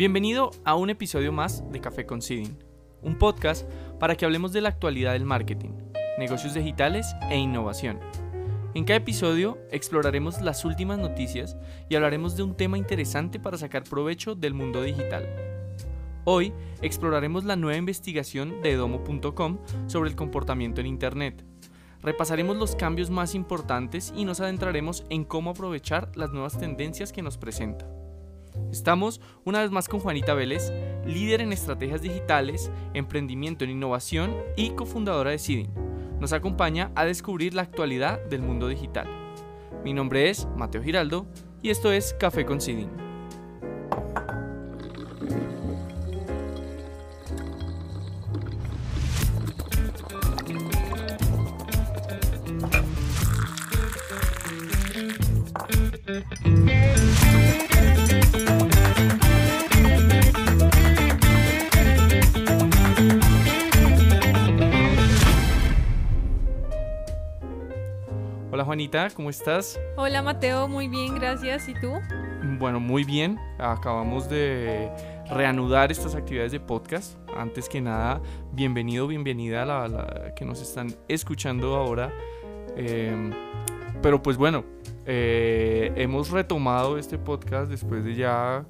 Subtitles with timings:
[0.00, 2.56] Bienvenido a un episodio más de Café con Seeding,
[3.02, 5.72] un podcast para que hablemos de la actualidad del marketing,
[6.18, 8.00] negocios digitales e innovación.
[8.72, 11.58] En cada episodio exploraremos las últimas noticias
[11.90, 15.28] y hablaremos de un tema interesante para sacar provecho del mundo digital.
[16.24, 21.44] Hoy exploraremos la nueva investigación de Domo.com sobre el comportamiento en Internet.
[22.00, 27.20] Repasaremos los cambios más importantes y nos adentraremos en cómo aprovechar las nuevas tendencias que
[27.20, 27.99] nos presenta.
[28.70, 30.72] Estamos una vez más con Juanita Vélez,
[31.06, 35.72] líder en estrategias digitales, emprendimiento en innovación y cofundadora de Seeding.
[36.20, 39.08] Nos acompaña a descubrir la actualidad del mundo digital.
[39.84, 41.26] Mi nombre es Mateo Giraldo
[41.62, 43.09] y esto es Café con Seeding.
[68.80, 69.78] Juanita, ¿cómo estás?
[69.98, 71.68] Hola Mateo, muy bien, gracias.
[71.68, 71.92] ¿Y tú?
[72.58, 73.38] Bueno, muy bien.
[73.58, 74.90] Acabamos de
[75.28, 77.18] reanudar estas actividades de podcast.
[77.36, 82.10] Antes que nada, bienvenido, bienvenida a la, que nos están escuchando ahora.
[82.74, 83.34] Em,
[84.00, 84.64] pero pues bueno,
[85.04, 88.64] eh, hemos retomado este podcast después de ya,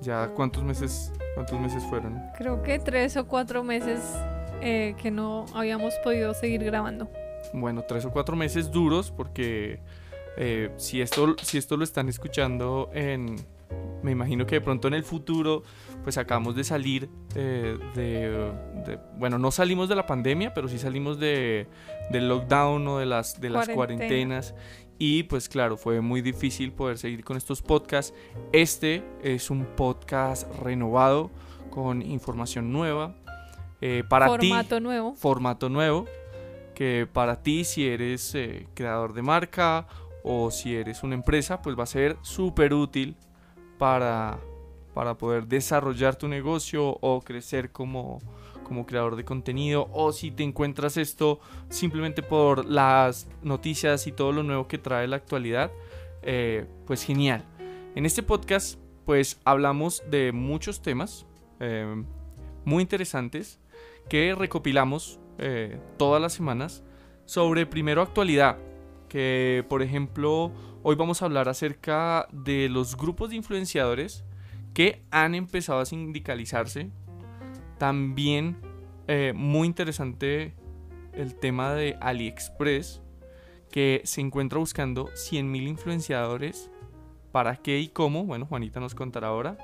[0.00, 2.22] ya cuántos meses, cuántos meses fueron.
[2.38, 3.98] Creo que tres o cuatro meses
[4.60, 7.10] eh, que no habíamos podido seguir grabando
[7.52, 9.80] bueno, tres o cuatro meses duros porque
[10.36, 13.36] eh, si, esto, si esto lo están escuchando en,
[14.02, 15.62] me imagino que de pronto en el futuro,
[16.02, 21.18] pues acabamos de salir eh, de, bueno, no salimos de la pandemia, pero sí salimos
[21.18, 21.66] de,
[22.10, 24.54] del lockdown o de las, de las cuarentenas.
[24.98, 28.14] Y pues claro, fue muy difícil poder seguir con estos podcasts.
[28.52, 31.30] Este es un podcast renovado
[31.70, 33.14] con información nueva.
[33.80, 35.14] Eh, para formato nuevo.
[35.14, 36.06] Formato nuevo
[36.80, 39.86] que para ti si eres eh, creador de marca
[40.24, 43.16] o si eres una empresa, pues va a ser súper útil
[43.76, 44.38] para,
[44.94, 48.18] para poder desarrollar tu negocio o crecer como,
[48.64, 54.32] como creador de contenido o si te encuentras esto simplemente por las noticias y todo
[54.32, 55.70] lo nuevo que trae la actualidad,
[56.22, 57.44] eh, pues genial.
[57.94, 61.26] En este podcast pues hablamos de muchos temas
[61.60, 62.02] eh,
[62.64, 63.60] muy interesantes
[64.08, 66.82] que recopilamos eh, todas las semanas
[67.24, 68.58] sobre primero actualidad,
[69.08, 70.52] que por ejemplo
[70.82, 74.22] hoy vamos a hablar acerca de los grupos de influenciadores
[74.74, 76.90] que han empezado a sindicalizarse.
[77.78, 78.58] También
[79.08, 80.54] eh, muy interesante
[81.14, 83.00] el tema de AliExpress,
[83.70, 86.70] que se encuentra buscando 100.000 influenciadores.
[87.32, 88.24] ¿Para qué y cómo?
[88.24, 89.56] Bueno, Juanita nos contará ahora.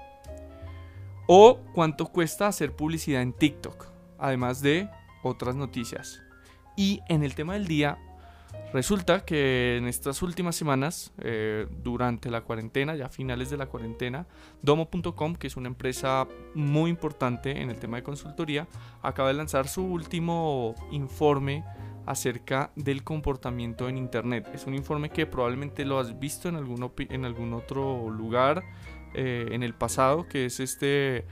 [1.26, 3.86] O cuánto cuesta hacer publicidad en TikTok.
[4.18, 4.88] Además de
[5.22, 6.22] otras noticias.
[6.76, 7.98] Y en el tema del día,
[8.72, 14.26] resulta que en estas últimas semanas, eh, durante la cuarentena, ya finales de la cuarentena,
[14.62, 18.68] Domo.com, que es una empresa muy importante en el tema de consultoría,
[19.02, 21.64] acaba de lanzar su último informe
[22.06, 24.48] acerca del comportamiento en Internet.
[24.54, 28.62] Es un informe que probablemente lo has visto en algún, en algún otro lugar
[29.14, 31.26] eh, en el pasado, que es este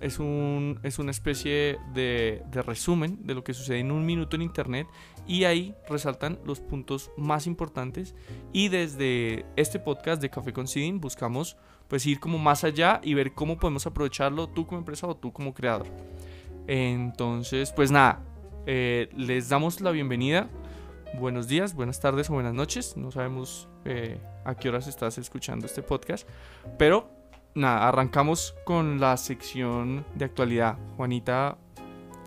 [0.00, 4.42] es, un, es una especie de, resumen de lo que sucede en un minuto en
[4.42, 4.86] Internet
[5.26, 8.14] y ahí resaltan los puntos más importantes
[8.52, 11.56] y desde este podcast de Café con Sidin buscamos
[11.88, 15.32] pues ir como más allá y ver cómo podemos aprovecharlo tú como empresa o tú
[15.32, 15.86] como creador.
[16.66, 18.24] Entonces, pues nada,
[18.66, 20.48] eh, les damos la bienvenida.
[21.18, 22.96] Buenos días, buenas tardes o buenas noches.
[22.96, 26.26] No sabemos eh, a qué horas estás escuchando este podcast,
[26.78, 27.21] pero
[27.54, 30.76] nada, arrancamos con la sección de actualidad.
[30.96, 31.56] Juanita,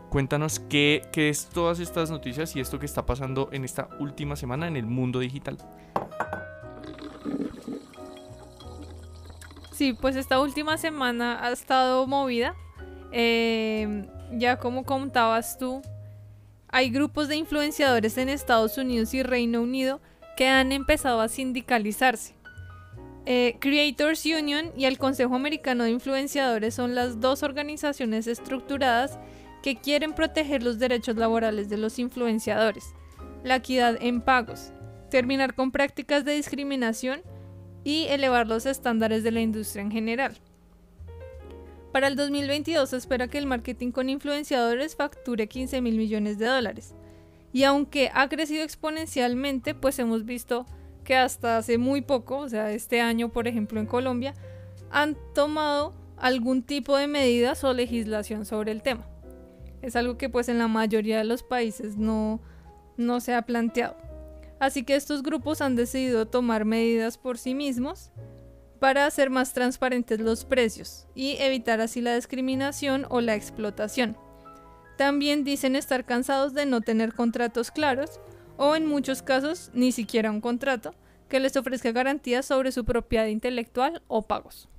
[0.09, 4.67] cuéntanos qué, es todas estas noticias y esto que está pasando en esta última semana
[4.67, 5.57] en el mundo digital.
[9.71, 12.55] Sí, pues esta última semana ha estado movida.
[13.11, 15.81] Em, ya como contabas tú,
[16.69, 19.99] hay grupos de influenciadores en Estados Unidos y Reino Unido
[20.37, 22.35] que han empezado a sindicalizarse.
[23.25, 29.17] Eh, Creators Union y el Consejo Americano de Influenciadores son las dos organizaciones estructuradas
[29.63, 32.93] que quieren proteger los derechos laborales de los influenciadores,
[33.43, 34.71] la equidad en pagos,
[35.09, 37.23] terminar con prácticas de discriminación
[37.83, 40.37] y elevar los estándares de la industria en general.
[41.91, 46.45] Para el 2022 se espera que el marketing con influenciadores facture 15 mil millones de
[46.45, 46.93] dólares.
[47.53, 50.65] Y aunque ha crecido exponencialmente, pues hemos visto
[51.05, 54.33] que hasta hace muy poco, o sea, este año, por ejemplo, en Colombia,
[54.91, 59.07] han tomado algún tipo de medidas o legislación sobre el tema.
[59.81, 62.41] Es algo que pues en la mayoría de los países no,
[62.97, 63.95] no se ha planteado.
[64.59, 68.11] Así que estos grupos han decidido tomar medidas por sí mismos
[68.79, 74.17] para hacer más transparentes los precios y evitar así la discriminación o la explotación.
[74.97, 78.19] También dicen estar cansados de no tener contratos claros
[78.57, 80.93] o en muchos casos ni siquiera un contrato
[81.29, 84.69] que les ofrezca garantías sobre su propiedad intelectual o pagos.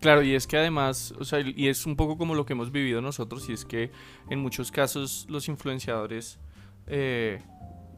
[0.00, 2.72] Claro, y es que además, o sea, y es un poco como lo que hemos
[2.72, 3.90] vivido nosotros, y es que
[4.30, 6.38] en muchos casos los influenciadores,
[6.86, 7.42] eh,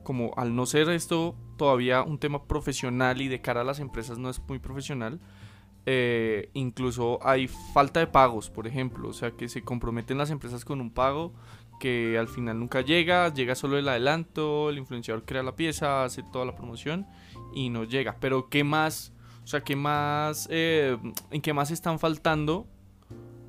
[0.03, 4.19] como al no ser esto todavía un tema profesional y de cara a las empresas
[4.19, 5.21] no es muy profesional,
[5.87, 10.65] eh, incluso hay falta de pagos, por ejemplo, o sea, que se comprometen las empresas
[10.65, 11.33] con un pago
[11.82, 16.23] que al final nunca llega, llega solo el adelanto, el influenciador crea la pieza, hace
[16.23, 17.08] toda la promoción
[17.52, 18.19] y no llega.
[18.20, 19.12] Pero ¿qué más?
[19.43, 20.46] O sea, ¿qué más?
[20.49, 20.96] Eh,
[21.32, 22.69] ¿En qué más están faltando?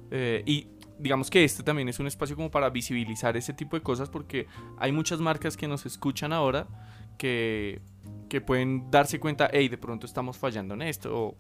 [0.10, 0.66] Eh, y
[0.98, 4.48] digamos que este también es un espacio como para visibilizar ese tipo de cosas porque
[4.80, 6.66] hay muchas marcas que nos escuchan ahora
[7.20, 7.82] que,
[8.30, 11.36] que pueden darse cuenta, hey, de pronto estamos fallando en esto.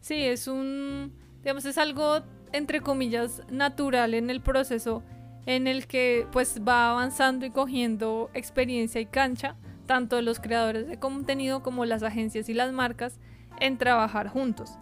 [0.00, 1.12] Sí, es un,
[1.42, 2.22] digamos, es algo
[2.54, 5.02] entre comillas natural en el proceso
[5.46, 9.56] en el que pues va avanzando y cogiendo experiencia y cancha,
[9.86, 13.18] tanto los creadores de contenido como las agencias y las marcas,
[13.60, 14.78] en trabajar juntos.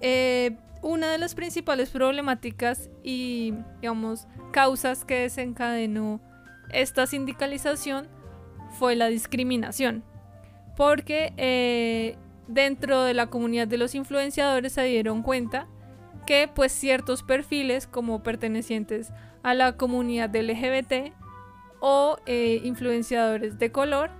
[0.00, 3.54] Eh, una de las principales problemáticas y,
[4.52, 6.20] causas que desencadenó
[6.72, 8.08] esta sindicalización
[8.78, 10.04] fue la discriminación,
[10.76, 12.16] porque eh,
[12.48, 15.66] dentro de la comunidad de los influenciadores se dieron cuenta
[16.26, 19.12] que pues ciertos perfiles como pertenecientes
[19.46, 21.12] a la comunidad LGBT
[21.78, 24.10] o eh, influenciadores de color,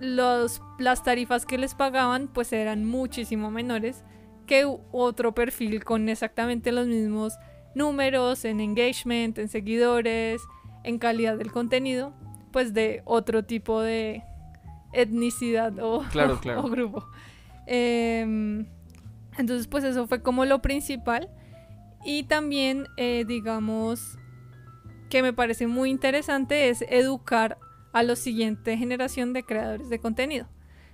[0.00, 4.04] los, las tarifas que les pagaban pues eran muchísimo menores
[4.46, 7.34] que otro perfil con exactamente los mismos
[7.74, 10.40] números en engagement, en seguidores,
[10.82, 12.14] en calidad del contenido,
[12.50, 14.22] pues de otro tipo de
[14.94, 16.06] etnicidad o,
[16.70, 17.04] grupo.
[17.66, 18.64] Em,
[19.36, 21.28] entonces pues eso fue como lo principal.
[22.02, 24.16] Y también, eh, digamos,
[25.08, 27.58] que me parece muy interesante es educar
[27.92, 30.46] a la siguiente generación de creadores de contenido.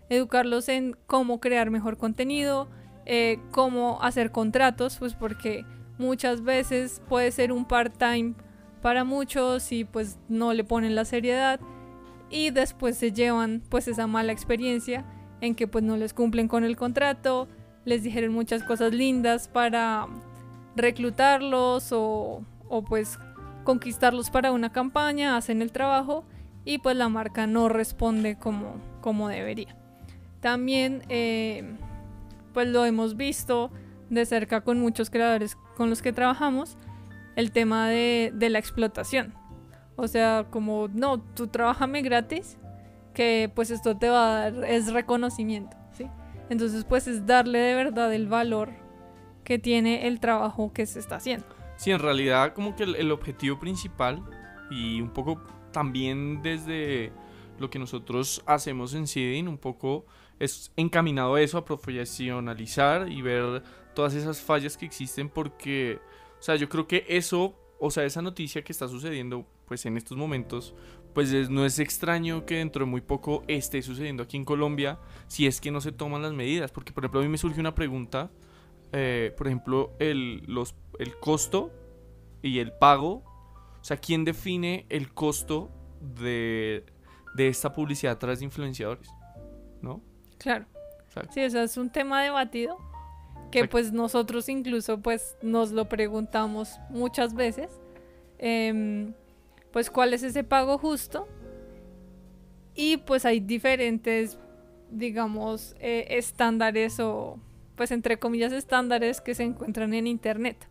[0.08, 2.68] Educarlos en cómo crear mejor contenido,
[3.06, 5.64] eh, cómo hacer contratos, pues porque
[5.98, 8.34] muchas veces puede ser un part-time
[8.82, 11.60] para muchos y pues no le ponen la seriedad
[12.30, 15.04] y después se llevan pues esa mala experiencia
[15.40, 17.48] en que pues no les cumplen con el contrato,
[17.84, 20.06] les dijeron muchas cosas lindas para
[20.76, 23.18] reclutarlos o, o pues
[23.64, 26.24] conquistarlos para una campaña, hacen el trabajo
[26.64, 29.76] y pues la marca no responde como, como debería.
[30.40, 31.76] También eh,
[32.52, 33.70] pues lo hemos visto
[34.10, 36.76] de cerca con muchos creadores con los que trabajamos,
[37.36, 39.34] el tema de, la explotación.
[39.96, 42.58] O sea, como, no, tú trabajame gratis,
[43.12, 46.06] que pues esto te va a dar, es reconocimiento, ¿sí?
[46.50, 48.70] Entonces pues es darle de verdad el valor
[49.44, 51.46] que tiene el trabajo que se está haciendo.
[51.84, 54.24] Sí, en realidad como que el, objetivo principal
[54.70, 57.12] y un poco también desde
[57.58, 60.06] lo que nosotros hacemos en Seeding, un poco
[60.38, 63.62] es encaminado a eso, a profesionalizar y ver
[63.94, 66.00] todas esas fallas que existen porque,
[66.40, 69.98] o sea, yo creo que eso, o sea, esa noticia que está sucediendo pues en
[69.98, 70.74] estos momentos,
[71.12, 75.46] pues no es extraño que dentro de muy poco esté sucediendo aquí en Colombia si
[75.46, 77.74] es que no se toman las medidas, porque por ejemplo a mí me surge una
[77.74, 78.30] pregunta
[78.96, 81.72] eh, por ejemplo, el, los, el costo
[82.42, 83.24] y el pago.
[83.80, 85.68] O sea, ¿quién define el costo
[86.00, 86.84] de,
[87.36, 89.08] esta publicidad a través de influenciadores?
[89.82, 90.00] ¿No?
[90.38, 90.66] Claro.
[91.30, 92.78] Sí, eso es un tema debatido
[93.50, 97.80] que pues nosotros incluso pues nos lo preguntamos muchas veces.
[98.38, 99.12] Em,
[99.72, 101.26] pues cuál es ese pago justo.
[102.76, 104.38] Y pues hay diferentes,
[104.90, 107.38] digamos, eh, estándares o
[107.76, 110.68] pues entre comillas estándares que se encuentran en internet.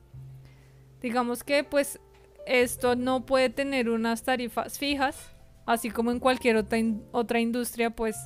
[1.01, 1.99] Digamos que pues
[2.45, 5.33] esto no puede tener unas tarifas fijas,
[5.65, 6.79] así como en cualquier otra,
[7.11, 8.17] otra industria pues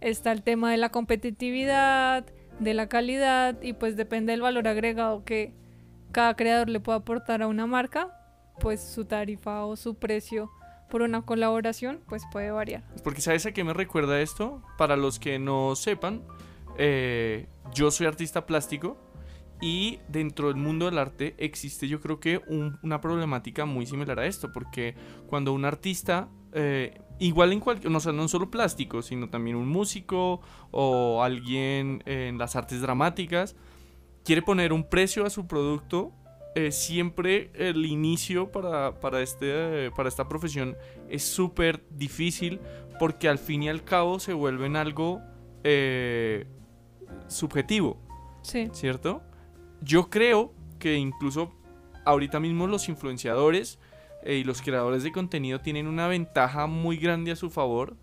[0.00, 2.26] está el tema de la competitividad,
[2.58, 5.54] de la calidad y pues depende del valor agregado que
[6.12, 8.08] cada creador le pueda aportar a una marca,
[8.60, 10.50] pues su tarifa o su precio
[10.90, 12.82] por una colaboración pues puede variar.
[13.02, 14.62] Porque sabes a qué me recuerda esto?
[14.76, 16.22] Para los que no sepan,
[16.78, 18.96] eh, yo soy artista plástico
[19.60, 22.40] y dentro del mundo del arte existe yo creo que
[22.82, 24.94] una problemática muy similar a esto, porque
[25.28, 29.68] cuando un artista, eh, igual en cualquier, no, sea, no solo plástico, sino también un
[29.68, 30.40] músico
[30.72, 33.54] o alguien en las artes dramáticas,
[34.24, 36.12] quiere poner un precio a su producto,
[36.54, 40.76] eh, siempre el inicio para, para, este, para esta profesión
[41.08, 42.60] es súper difícil
[42.98, 45.22] porque al fin y al cabo se vuelve en algo
[47.28, 47.98] subjetivo,
[48.42, 48.68] Sí.
[48.72, 49.22] ¿cierto?
[49.80, 51.52] Yo creo que incluso
[52.04, 53.78] ahorita mismo los influenciadores
[54.24, 57.96] eh, y los creadores de contenido tienen una ventaja muy grande a su favor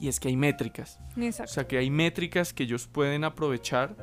[0.00, 0.98] y es que hay métricas.
[1.16, 1.52] O Exacto.
[1.52, 3.94] sea que hay métricas que ellos pueden aprovechar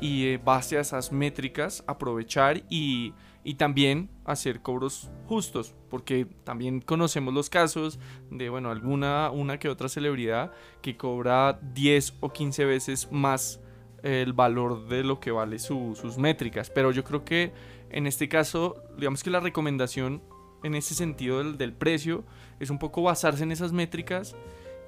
[0.00, 3.12] y eh, base a esas métricas aprovechar y,
[3.48, 5.74] y también hacer cobros justos.
[5.88, 7.98] Porque también conocemos los casos
[8.30, 10.52] de, bueno, alguna, una que otra celebridad
[10.82, 13.58] que cobra 10 o 15 veces más
[14.02, 16.68] el valor de lo que vale su- sus métricas.
[16.68, 17.52] Pero yo creo que
[17.88, 20.20] en este caso, digamos que la recomendación
[20.62, 22.24] en ese sentido del, del precio
[22.60, 24.36] es un poco basarse en esas métricas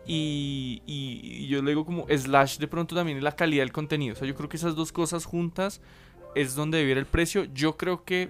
[0.06, 4.12] y, y- y yo le digo como slash de pronto también la calidad del contenido.
[4.12, 5.80] O sea, yo creo que esas dos cosas juntas
[6.34, 7.44] es donde debe ir el precio.
[7.54, 8.28] Yo creo que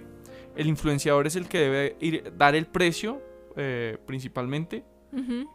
[0.55, 3.21] el influenciador es el que debe ir, dar el precio
[3.55, 4.85] eh, principalmente.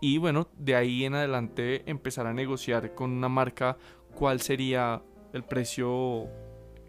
[0.02, 3.78] Y bueno, de ahí en adelante empezar a negociar con una marca
[4.14, 5.00] cuál sería
[5.32, 6.28] el precio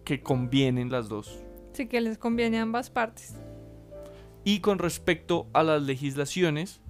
[0.04, 1.46] que convienen las dos.
[1.72, 3.36] Sí que les conviene a ambas partes.
[4.44, 6.82] Y con respecto a las legislaciones,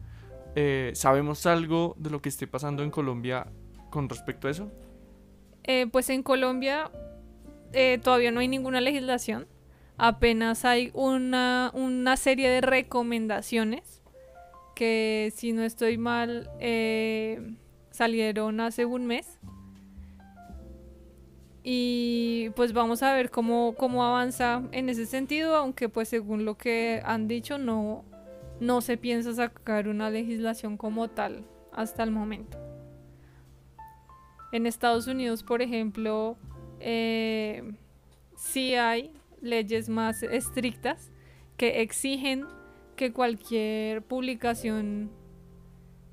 [0.55, 3.47] eh, ¿sabemos algo de lo que esté pasando en Colombia
[3.89, 4.71] con respecto a eso?
[5.63, 6.89] Eh, pues en Colombia
[7.73, 9.47] eh, todavía no hay ninguna legislación.
[9.97, 14.03] Apenas hay una, una serie de recomendaciones
[14.75, 17.55] que, si no estoy mal, eh,
[17.89, 19.39] salieron hace un mes.
[21.63, 26.57] Y pues vamos a ver cómo, cómo avanza en ese sentido, aunque pues según lo
[26.57, 28.05] que han dicho no,
[28.59, 32.57] no se piensa sacar una legislación como tal hasta el momento.
[34.51, 36.37] En Estados Unidos, por ejemplo,
[36.79, 37.63] eh,
[38.35, 41.11] sí hay leyes más estrictas
[41.57, 42.45] que exigen
[42.95, 45.11] que cualquier publicación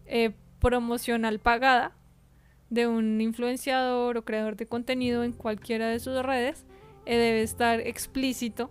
[0.06, 1.96] eh, promocional pagada
[2.70, 6.66] de un influenciador o creador de contenido en cualquiera de sus redes
[7.06, 8.70] eh, debe estar explícito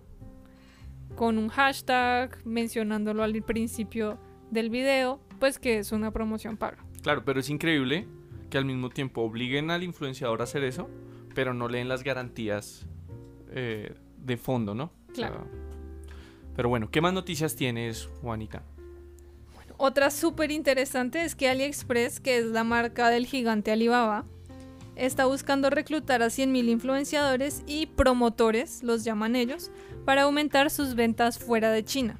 [1.15, 4.19] con un hashtag mencionándolo al principio
[4.49, 6.83] del video, pues que es una promoción paga.
[7.01, 8.07] Claro, pero es increíble
[8.49, 10.89] que al mismo tiempo obliguen al influenciador a hacer eso,
[11.35, 12.87] pero no leen las garantías
[13.51, 14.85] eh, de fondo, ¿no?
[15.11, 15.47] O sea, Claro.
[16.55, 18.63] pero bueno, ¿qué más noticias tienes, Juanita?
[19.77, 24.25] Otra súper interesante es que AliExpress, que es la marca del gigante Alibaba,
[24.95, 29.71] está buscando reclutar a 100.000 influenciadores y promotores, los llaman ellos,
[30.05, 32.19] para aumentar sus ventas fuera de China.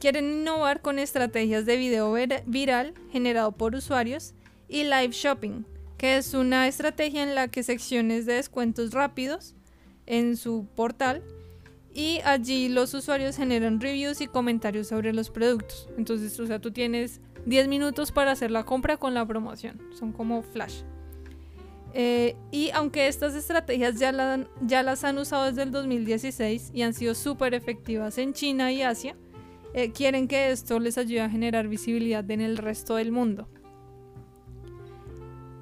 [0.00, 4.32] Quieren innovar con estrategias de video vir- viral generado por usuarios
[4.68, 5.64] y live shopping,
[5.98, 9.54] que es una estrategia en la que secciones de descuentos rápidos
[10.08, 11.22] en su portal
[11.94, 15.88] y allí los usuarios generan reviews y comentarios sobre los productos.
[15.96, 19.80] Entonces, o sea, tú tienes 10 minutos para hacer la compra con la promoción.
[19.98, 20.82] Son como flash.
[21.94, 26.94] Eh, y aunque estas estrategias ya, ya las han usado desde el 2016 y han
[26.94, 29.16] sido súper efectivas en China y Asia,
[29.74, 33.48] eh, quieren que esto les ayude a generar visibilidad en el resto del mundo.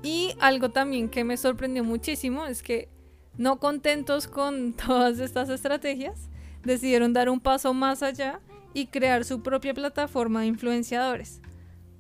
[0.03, 2.89] Y algo también que me sorprendió muchísimo es que
[3.39, 6.29] no contentos con todas estas estrategias,
[6.65, 8.41] decidieron dar un paso más allá
[8.75, 11.41] y crear su propia plataforma de influenciadores,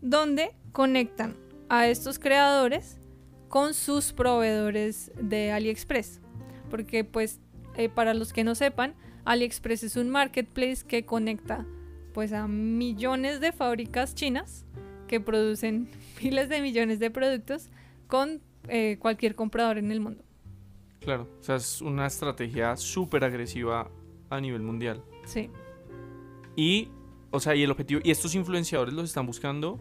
[0.02, 1.36] donde conectan
[1.68, 2.98] a estos creadores
[3.48, 6.20] con sus proveedores de AliExpress.
[6.70, 7.40] Porque pues
[7.76, 11.64] eh, para los que no sepan, AliExpress es un marketplace que conecta
[12.12, 14.64] pues a millones de fábricas chinas
[15.06, 15.88] que producen
[16.22, 17.68] miles de millones de productos
[18.06, 20.25] con eh, cualquier comprador en el mundo.
[21.06, 23.88] Claro, o sea, es una estrategia súper agresiva
[24.28, 25.04] a nivel mundial.
[25.24, 25.50] Sí.
[26.56, 26.88] Y,
[27.30, 29.78] o sea, y el objetivo, y estos influenciadores los están buscando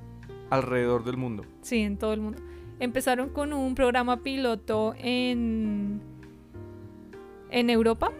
[0.51, 1.43] alrededor del mundo.
[1.63, 2.43] Sí, en todo el mundo.
[2.79, 5.99] Empezaron con un programa piloto en,
[7.49, 8.11] en Europa,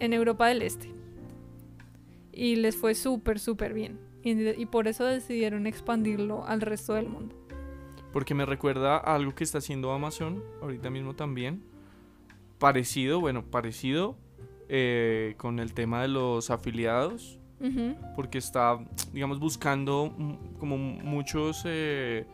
[0.00, 0.92] en Europa del Este.
[2.32, 4.00] Y les fue súper, súper bien.
[4.24, 7.36] Y, y por eso decidieron expandirlo al resto del mundo.
[8.12, 11.70] Porque me recuerda a algo que está haciendo Amazon ahorita mismo también.
[12.62, 14.16] Parecido, bueno, parecido
[14.68, 17.40] eh, con el tema de los afiliados.
[18.14, 18.78] Porque está,
[19.12, 20.12] digamos, buscando
[20.60, 22.24] como muchos, eh,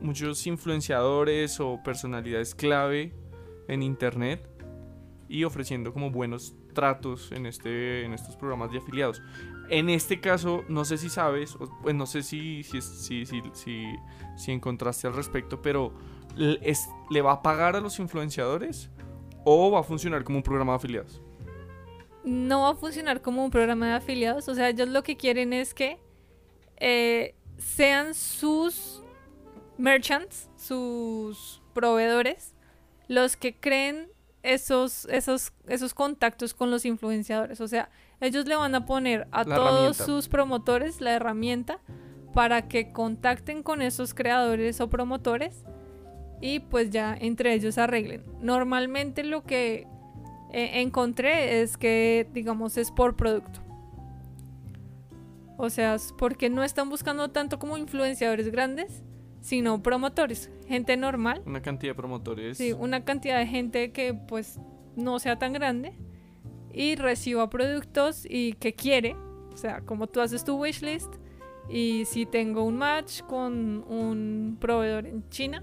[0.00, 3.12] muchos influenciadores o personalidades clave
[3.68, 4.48] en internet
[5.28, 9.22] y ofreciendo como buenos tratos en, este, en estos programas de afiliados.
[9.68, 13.42] En este caso, no sé si sabes, pues no sé si, si, si, si,
[14.36, 15.92] si, encontraste al respecto, pero
[16.62, 18.90] es- le va a pagar a los influenciadores
[19.44, 21.20] ¿O va a funcionar como un programa de afiliados?
[22.24, 24.48] No va a funcionar como un programa de afiliados.
[24.48, 25.98] O sea, ellos lo que quieren es que
[26.76, 29.02] eh, sean sus
[29.78, 32.54] merchants, sus proveedores,
[33.08, 34.08] los que creen
[34.42, 37.60] esos, esos, esos contactos con los influenciadores.
[37.60, 41.80] O sea, ellos le van a poner a La todos sus promotores la herramienta
[42.34, 45.64] para que contacten con esos creadores o promotores
[46.42, 48.22] y pues ya entre ellos arreglen.
[48.42, 49.86] Normalmente lo que
[50.50, 53.60] eh, encontré es que, digamos, es por producto.
[55.56, 59.04] O sea, es porque no están buscando tanto como influenciadores grandes,
[59.40, 62.58] sino promotores, gente normal Una cantidad de promotores.
[62.58, 64.58] Sí, una cantidad de gente que pues
[64.96, 65.92] no sea tan grande
[66.72, 69.14] y reciba productos y que quiere,
[69.52, 71.14] o sea, como tú haces tu wishlist
[71.68, 75.62] y si tengo un match con un proveedor en China,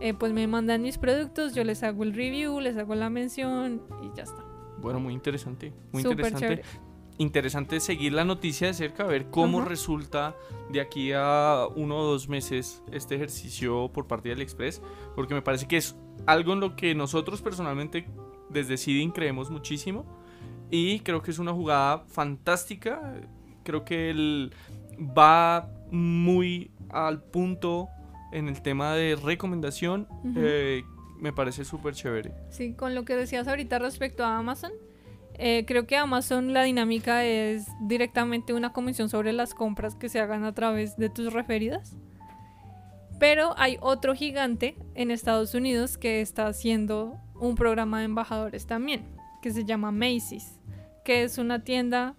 [0.00, 3.82] eh, pues me mandan mis productos, yo les hago el review, les hago la mención
[4.02, 4.44] y ya está.
[4.78, 5.72] Bueno, muy interesante.
[5.92, 6.62] Muy Súper interesante.
[6.62, 6.86] chévere.
[7.18, 9.68] Interesante seguir la noticia de cerca, ver cómo Ajá.
[9.70, 10.36] resulta
[10.70, 14.82] de aquí a uno o dos meses este ejercicio por parte del Express,
[15.14, 18.06] porque me parece que es algo en lo que nosotros personalmente
[18.50, 20.04] desde Seeding creemos muchísimo
[20.70, 23.14] y creo que es una jugada fantástica.
[23.64, 24.52] Creo que él
[24.98, 27.88] va muy al punto
[28.36, 30.06] en el tema de recomendación.
[30.36, 30.84] Eh,
[31.18, 32.32] me parece súper chévere.
[32.50, 34.72] Sí, con lo que decías ahorita respecto a Amazon,
[35.38, 40.20] eh, creo que Amazon la dinámica es directamente una comisión sobre las compras que se
[40.20, 41.96] hagan a través de tus referidas.
[43.18, 49.06] Pero hay otro gigante en Estados Unidos que está haciendo un programa de embajadores también,
[49.40, 50.60] que se llama Macy's,
[51.06, 52.14] que es una tienda,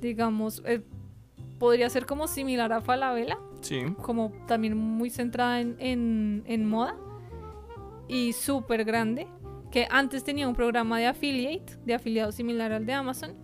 [0.00, 0.82] digamos, eh,
[1.60, 3.82] podría ser como similar a Falabella, Sí.
[4.02, 5.76] como también muy centrada en,
[6.46, 6.96] en- moda
[8.08, 9.28] y súper grande,
[9.70, 13.34] que antes tenía un programa de affiliate, de afiliado similar al de Amazon,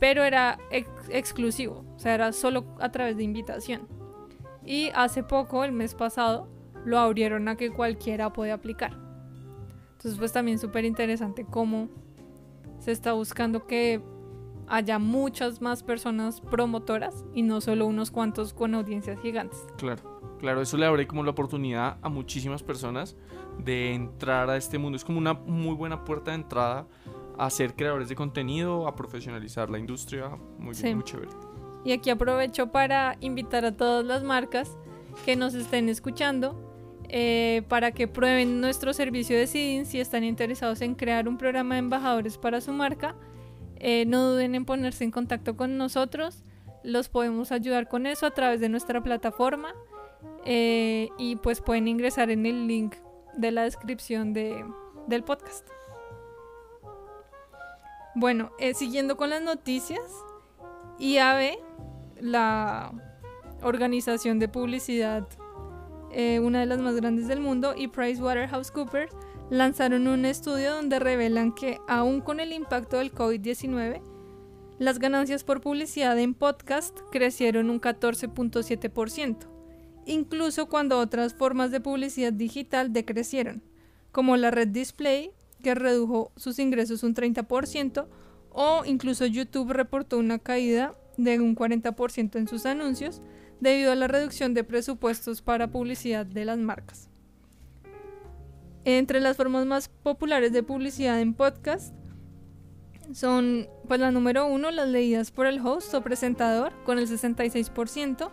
[0.00, 3.86] pero era ex- exclusivo, o sea, era solo a través de invitación.
[4.64, 6.48] Y hace poco, el mes pasado,
[6.84, 8.92] lo abrieron a que cualquiera puede aplicar.
[9.92, 11.88] Entonces, pues también súper interesante cómo
[12.78, 14.00] se está buscando que
[14.70, 19.66] haya muchas más personas promotoras y no solo unos cuantos con audiencias gigantes.
[19.76, 23.16] Claro, claro, eso le abre como la oportunidad a muchísimas personas
[23.58, 24.96] de entrar a este mundo.
[24.96, 26.86] Es como una muy buena puerta de entrada
[27.36, 30.30] a ser creadores de contenido, a profesionalizar la industria.
[30.58, 30.94] Muy, Sí.
[30.94, 31.30] muy chévere.
[31.84, 34.76] Y aquí aprovecho para invitar a todas las marcas
[35.24, 36.66] que nos estén escuchando
[37.08, 41.74] eh, para que prueben nuestro servicio de seeding si están interesados en crear un programa
[41.74, 43.16] de embajadores para su marca.
[43.80, 46.44] Eh, no duden en ponerse en contacto con nosotros.
[46.84, 49.74] Los podemos ayudar con eso a través de nuestra plataforma.
[50.44, 52.94] eh, y pues pueden ingresar en el link
[53.36, 54.64] de la descripción de-
[55.06, 55.66] del podcast.
[58.14, 60.00] Bueno, eh, siguiendo con las noticias,
[60.98, 61.58] IAB,
[62.20, 62.92] la
[63.62, 65.26] organización de publicidad,
[66.42, 69.14] una de las más grandes del mundo, y PricewaterhouseCoopers
[69.50, 74.00] lanzaron un estudio donde revelan que aún con el impacto del COVID-19,
[74.78, 79.36] las ganancias por publicidad en podcast crecieron un 14.7%,
[80.06, 83.62] incluso cuando otras formas de publicidad digital decrecieron,
[84.12, 85.32] como la red display,
[85.62, 88.06] que redujo sus ingresos un 30%,
[88.52, 93.20] o incluso YouTube reportó una caída de un 40% en sus anuncios
[93.60, 97.09] debido a la reducción de presupuestos para publicidad de las marcas.
[98.98, 101.94] Entre las formas más populares de publicidad en podcast
[103.12, 108.30] son, pues la número uno, las leídas por el host o presentador con el 66%,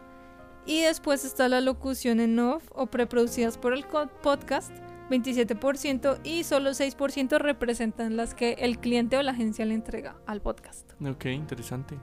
[0.65, 3.85] y después está la locución en off o preproducidas por el
[4.21, 4.71] podcast,
[5.09, 10.41] 27%, y solo 6% representan las que el cliente o la agencia le entrega al
[10.41, 10.91] podcast.
[11.01, 11.97] Ok, interesante.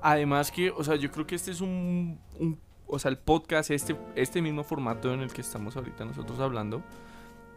[0.00, 3.70] Además que, o sea, yo creo que este es un, un- o sea, el podcast,
[3.70, 6.82] este, este mismo formato en el que estamos ahorita nosotros hablando,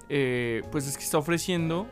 [0.09, 1.87] eh, pues es que está ofreciendo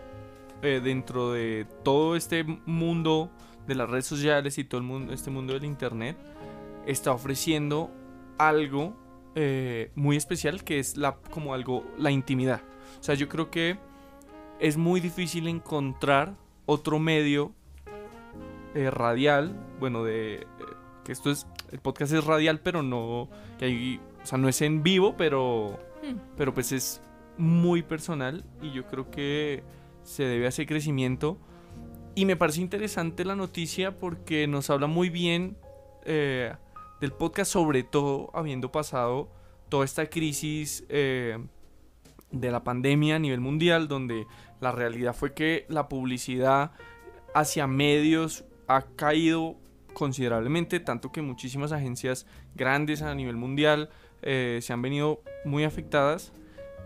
[0.61, 3.31] eh, dentro de todo este mundo
[3.67, 6.17] de las redes sociales y todo el mundo, este mundo del internet,
[6.85, 7.91] está ofreciendo
[8.37, 8.95] algo
[9.35, 12.61] eh, muy especial que es la, como algo, la intimidad.
[12.99, 13.77] O sea, yo creo que
[14.59, 17.53] es muy difícil encontrar otro medio
[18.75, 20.47] eh, radial, bueno, de
[21.03, 24.61] que esto es, el podcast es radial, pero no, que hay, o sea, no es
[24.61, 26.17] en vivo, pero, Hmm.
[26.35, 27.01] pero pues es
[27.41, 29.63] muy personal y yo creo que
[30.03, 31.37] se debe a ese crecimiento.
[32.13, 35.57] Y me parece interesante la noticia porque nos habla muy bien
[36.05, 36.53] eh,
[36.99, 39.29] del podcast, sobre todo habiendo pasado
[39.69, 41.39] toda esta crisis eh,
[42.31, 44.27] de la pandemia a nivel mundial, donde
[44.59, 46.71] la realidad fue que la publicidad
[47.33, 49.55] hacia medios ha caído
[49.93, 53.89] considerablemente, tanto que muchísimas agencias grandes a nivel mundial
[54.21, 56.33] eh, se han venido muy afectadas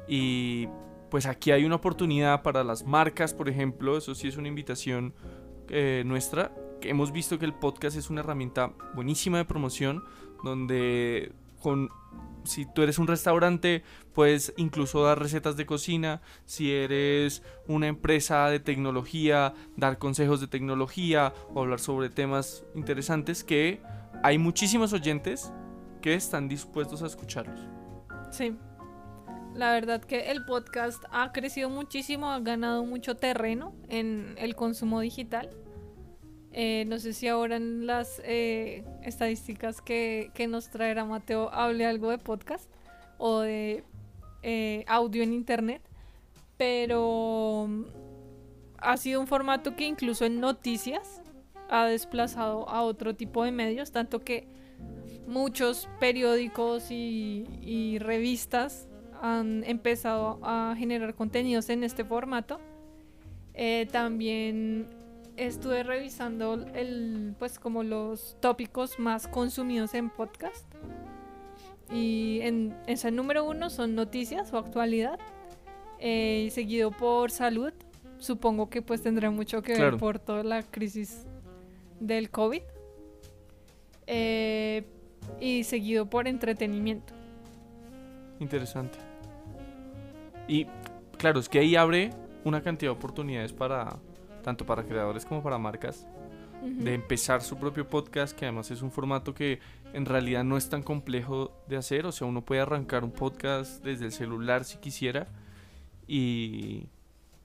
[0.08, 0.68] y
[1.10, 5.14] pues aquí hay una oportunidad para las marcas, por ejemplo, eso sí es una invitación
[5.70, 10.04] eh, nuestra, hemos visto que el podcast es una herramienta buenísima de promoción,
[10.44, 11.90] donde con
[12.44, 16.22] si tú eres un restaurante, puedes incluso dar recetas de cocina.
[16.46, 23.44] Si eres una empresa de tecnología, dar consejos de tecnología o hablar sobre temas interesantes
[23.44, 23.82] que
[24.24, 25.52] hay muchísimos oyentes
[26.02, 27.60] que están dispuestos a escucharlos.
[28.32, 28.56] Sí.
[29.56, 35.00] La verdad que el podcast ha crecido muchísimo, ha ganado mucho terreno en el consumo
[35.00, 35.50] digital.
[36.52, 42.10] Eh, no sé si ahora en las eh, estadísticas que, nos traerá Mateo hable algo
[42.10, 42.70] de podcast
[43.18, 43.86] o de
[44.44, 45.82] eh, audio en internet,
[46.58, 47.86] pero mm,
[48.80, 51.22] ha sido un formato que incluso en noticias
[51.70, 54.50] ha desplazado a otro tipo de medios, tanto que
[55.28, 58.90] muchos periódicos y revistas
[59.34, 62.60] han empezado a generar contenidos en este formato.
[63.92, 64.88] también
[65.38, 70.66] estuve revisando el, pues como los tópicos más consumidos en podcast.
[71.92, 75.20] Y en ese número uno son noticias o actualidad,
[76.00, 77.74] eh, seguido por salud.
[78.18, 81.28] Supongo que pues tendrá mucho que ver por toda la crisis
[82.00, 82.62] del COVID.
[84.08, 84.86] Eh,
[85.40, 87.14] y seguido por entretenimiento.
[88.40, 89.05] Interesante.
[90.48, 90.68] Y
[91.18, 92.12] claro, es que ahí abre
[92.44, 94.00] una cantidad de oportunidades para
[94.46, 96.08] tanto para creadores como para marcas,
[96.62, 99.60] de empezar su propio podcast, que además es un formato que
[99.94, 103.84] en realidad no es tan complejo de hacer, o sea, uno puede arrancar un podcast
[103.84, 105.28] desde el celular si quisiera
[106.08, 106.90] y,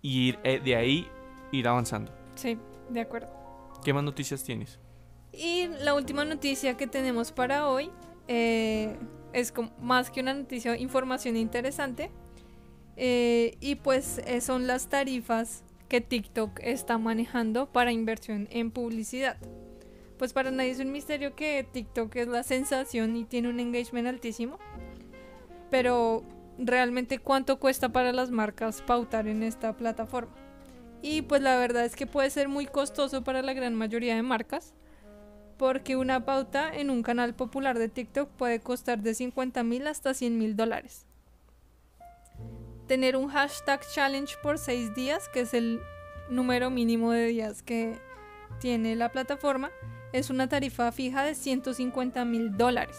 [0.02, 1.08] y eh, de ahí
[1.52, 2.12] ir avanzando.
[2.34, 2.58] Sí,
[2.90, 3.28] de acuerdo.
[3.82, 4.78] ¿Qué más noticias tienes?
[5.32, 7.90] Y la última noticia que tenemos para hoy
[8.28, 8.94] eh,
[9.32, 12.10] es más que una noticia, información interesante.
[12.96, 19.36] Eh, y pues son las tarifas que TikTok está manejando para inversión en publicidad.
[20.18, 24.06] Pues para nadie es un misterio que TikTok es la sensación y tiene un engagement
[24.06, 24.58] altísimo.
[25.68, 26.22] Pero
[26.58, 30.32] realmente cuánto cuesta para las marcas pautar en esta plataforma.
[31.02, 34.22] Y pues la verdad es que puede ser muy costoso para la gran mayoría de
[34.22, 34.74] marcas.
[35.56, 40.14] Porque una pauta en un canal popular de TikTok puede costar de 50 mil hasta
[40.14, 41.09] 100 mil dólares
[42.90, 45.80] tener un hashtag challenge por seis días, que es el
[46.28, 48.00] número mínimo de días que
[48.58, 49.70] tiene la plataforma,
[50.12, 52.98] es una tarifa fija de 150 mil dólares.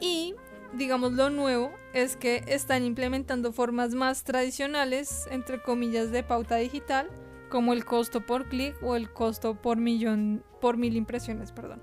[0.00, 0.34] Y
[0.72, 7.08] digamos lo nuevo es que están implementando formas más tradicionales, entre comillas, de pauta digital,
[7.48, 11.80] como el costo por clic o el costo por millón, por mil impresiones, perdón.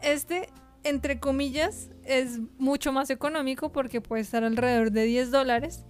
[0.00, 0.48] Este
[0.84, 5.84] entre comillas, es mucho más económico porque puede estar alrededor de 10 dólares.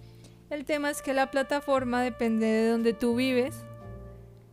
[0.49, 3.63] El tema es que la plataforma, depende de donde tú vives,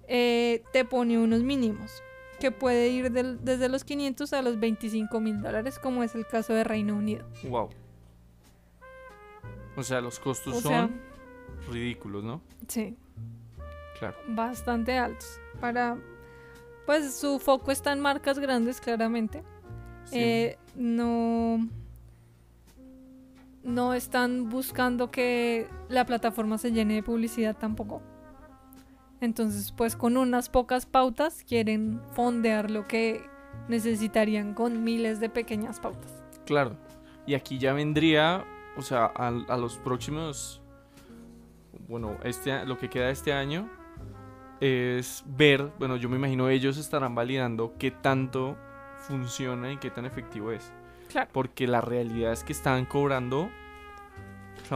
[0.06, 2.02] eh, te pone unos mínimos,
[2.38, 6.54] que puede ir desde los 500 a los 25 mil dólares, como es el caso
[6.54, 7.26] de Reino Unido.
[7.42, 7.68] Wow.
[9.76, 11.00] O sea, los costos son
[11.70, 12.40] ridículos, ¿no?
[12.66, 12.96] Sí.
[13.98, 14.16] Claro.
[14.28, 15.40] Bastante altos.
[15.60, 15.98] Para.
[16.86, 19.42] Pues su foco está en marcas grandes, claramente.
[20.12, 21.68] Eh, no,
[23.62, 28.02] no están buscando que la plataforma se llene de publicidad tampoco.
[29.20, 33.22] Entonces, pues con unas pocas pautas quieren fondear lo que
[33.68, 36.22] necesitarían con miles de pequeñas pautas.
[36.46, 36.76] Claro.
[37.26, 38.44] Y aquí ya vendría,
[38.76, 40.62] o sea, a, a los próximos,
[41.88, 43.68] bueno, este, lo que queda este año
[44.60, 48.56] es ver, bueno, yo me imagino ellos estarán validando qué tanto
[49.00, 50.72] funciona y qué tan efectivo es.
[51.08, 51.30] Claro.
[51.32, 53.50] Porque la realidad es que están cobrando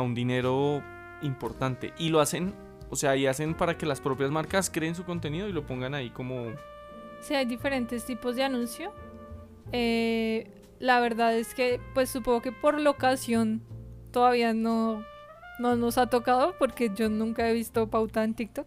[0.01, 0.83] un dinero
[1.23, 1.93] importante.
[1.99, 2.55] Y lo hacen,
[2.91, 5.95] o sea, y hacen para que las propias marcas creen su contenido y lo pongan
[5.95, 6.47] ahí como...
[7.21, 8.93] Sí, hay diferentes tipos de anuncio.
[9.71, 13.63] Eh, la verdad es que, pues supongo que por locación
[14.11, 15.05] todavía no,
[15.59, 18.67] no nos ha tocado porque yo nunca he visto pauta en TikTok.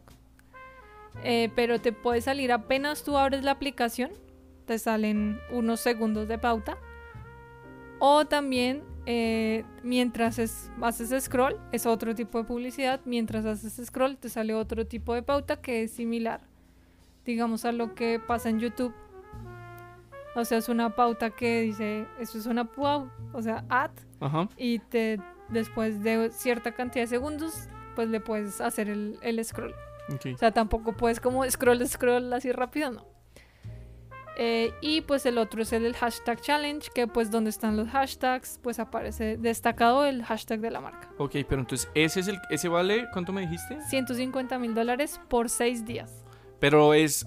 [1.24, 4.12] Eh, pero te puede salir apenas tú abres la aplicación
[4.66, 6.78] te salen unos segundos de pauta.
[8.00, 13.00] O también eh, mientras haces scroll, es otro tipo de publicidad.
[13.06, 16.42] Mientras haces scroll, te sale otro tipo de pauta que es similar,
[17.26, 18.94] digamos, a lo que pasa en YouTube.
[20.36, 24.50] O sea, es una pauta que dice, eso es una pauta, o sea, ad, Ajá.
[24.58, 29.74] y te después de cierta cantidad de segundos, pues le puedes hacer el, el scroll.
[30.14, 30.34] Ok.
[30.34, 33.15] O sea, tampoco puedes como scroll, scroll así rápido, no.
[34.38, 38.60] Eh, y pues el otro es el hashtag challenge, que pues donde están los hashtags,
[38.62, 41.10] pues aparece destacado el hashtag de la marca.
[41.18, 43.82] Ok, pero entonces ese es el ese vale, ¿cuánto me dijiste?
[43.82, 46.24] 150 mil dólares por seis días.
[46.60, 47.26] Pero es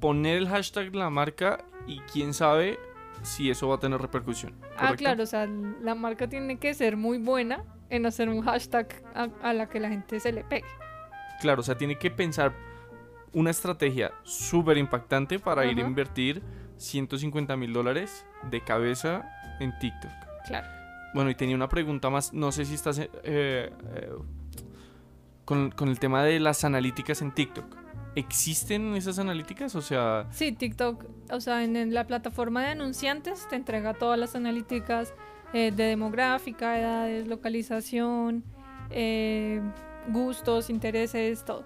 [0.00, 2.78] poner el hashtag de la marca y quién sabe
[3.22, 4.54] si eso va a tener repercusión.
[4.76, 9.02] Ah, claro, o sea, la marca tiene que ser muy buena en hacer un hashtag
[9.14, 10.66] a, a la que la gente se le pegue.
[11.40, 12.52] Claro, o sea, tiene que pensar
[13.32, 16.42] una estrategia súper impactante para ir a invertir
[16.76, 19.28] 150 mil dólares de cabeza
[19.60, 20.10] en TikTok.
[20.46, 20.66] Claro.
[21.14, 23.70] Bueno, y tenía una pregunta más, no sé si estás eh, eh,
[25.44, 27.76] con, con el tema de las analíticas en TikTok.
[28.14, 29.74] ¿Existen esas analíticas?
[29.74, 34.18] O sea, Sí, TikTok, o sea, en, en la plataforma de anunciantes te entrega todas
[34.18, 35.14] las analíticas
[35.52, 38.44] eh, de demográfica, edades, localización,
[38.90, 39.60] eh,
[40.08, 41.64] gustos, intereses, todo.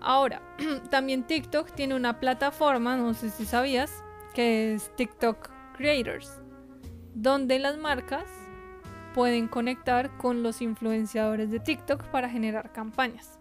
[0.00, 0.42] Ahora,
[0.90, 4.02] también TikTok tiene una plataforma, no sé si sabías,
[4.34, 6.40] que es TikTok Creators,
[7.14, 8.24] donde las marcas
[9.14, 13.38] pueden conectar con los influenciadores de TikTok para generar campañas.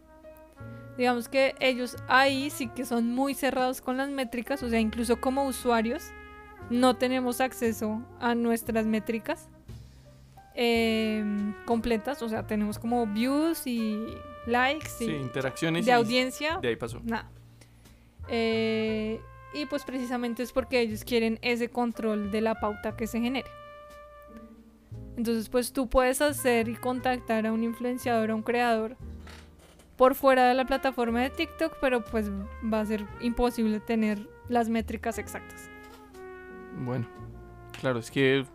[0.97, 5.21] Digamos que ellos ahí sí que son muy cerrados con las métricas, o sea, incluso
[5.21, 6.11] como usuarios
[6.71, 9.49] no tenemos acceso a nuestras métricas
[10.55, 11.23] eh,
[11.65, 14.07] completas, o sea, tenemos como views y
[14.47, 15.85] likes y interacciones.
[15.85, 16.99] de y audiencia, De ahí pasó.
[17.03, 17.29] nada.
[18.29, 19.21] Eh,
[19.53, 23.49] y pues precisamente es porque ellos quieren ese control de la pauta que se genere.
[25.15, 28.97] Entonces pues tú puedes hacer y contactar a un influenciador, a un creador
[29.95, 34.69] por fuera de la plataforma de TikTok, pero pues va a ser imposible tener las
[34.69, 35.69] métricas exactas.
[36.85, 37.07] Bueno,
[37.81, 38.45] claro, es que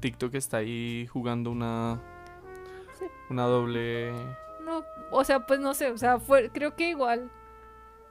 [0.00, 2.00] TikTok está ahí jugando una,
[2.98, 3.04] Sí.
[3.28, 4.12] una doble...
[4.64, 6.18] No, o sea, pues no sé, o sea,
[6.52, 7.30] creo que igual,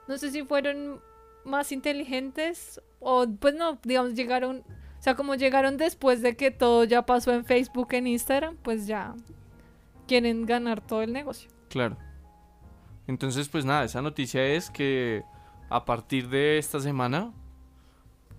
[0.08, 1.02] no sé si fueron
[1.46, 4.64] más inteligentes o pues no, digamos, llegaron,
[5.00, 8.88] o sea, como llegaron después de que todo ya pasó en Facebook, en Instagram, pues
[8.88, 9.16] ya
[10.08, 11.50] quieren ganar todo el negocio.
[11.70, 11.98] Claro.
[13.08, 15.24] Entonces, pues nada, esa noticia es que
[15.70, 17.34] a partir de esta semana,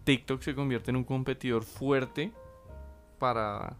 [0.04, 2.32] TikTok se convierte en un competidor fuerte
[3.18, 3.76] para,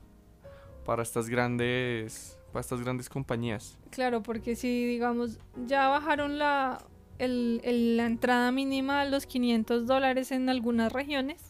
[0.84, 3.76] para estas grandes para estas grandes compañías.
[3.90, 6.78] Claro, porque si, digamos, ya bajaron la,
[7.18, 11.42] el- el- la entrada mínima a los 500 dólares en algunas regiones,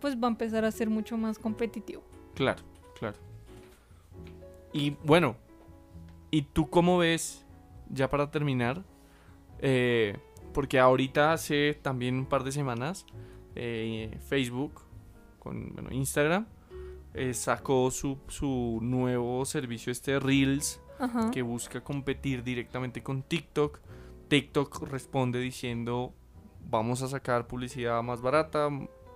[0.00, 2.02] pues va a empezar a ser mucho más competitivo.
[2.34, 2.62] Claro,
[2.98, 3.18] claro.
[4.72, 5.36] Y bueno,
[6.30, 7.44] ¿y tú cómo ves,
[7.90, 8.82] ya para terminar,
[9.60, 10.16] eh,
[10.54, 13.04] porque ahorita hace también un par de semanas,
[13.54, 14.80] eh, Facebook,
[15.40, 16.46] con bueno, Instagram,
[17.14, 21.30] eh, sacó su, su nuevo servicio, este Reels, Ajá.
[21.30, 23.80] que busca competir directamente con TikTok.
[24.28, 26.12] TikTok responde diciendo
[26.70, 28.68] vamos a sacar publicidad más barata,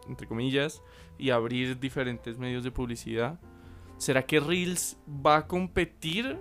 [0.09, 0.83] entre comillas,
[1.19, 3.39] y abrir diferentes medios de publicidad.
[3.99, 6.39] ¿Será que Reels va a competir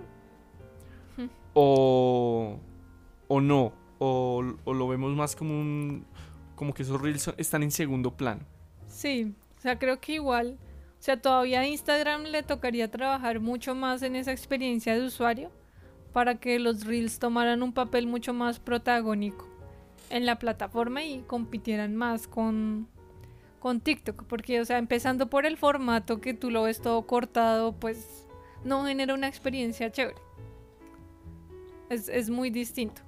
[1.16, 1.26] Hmm.
[1.54, 2.58] o,
[3.28, 3.72] o no?
[3.98, 6.04] O, o lo vemos más como un...
[6.56, 8.40] como que esos Reels están en segundo plano.
[8.88, 10.58] Sí, o sea, creo que igual,
[11.02, 15.50] o sea, todavía a Instagram le tocaría trabajar mucho más en esa experiencia de usuario
[16.12, 19.48] para que los Reels tomaran un papel mucho más protagónico
[20.10, 22.86] en la plataforma y compitieran más con,
[23.58, 27.72] con TikTok, porque, o sea, empezando por el formato que tú lo ves todo cortado,
[27.72, 28.28] pues
[28.62, 30.20] no genera una experiencia chévere.
[31.90, 33.02] Es, es muy distinto,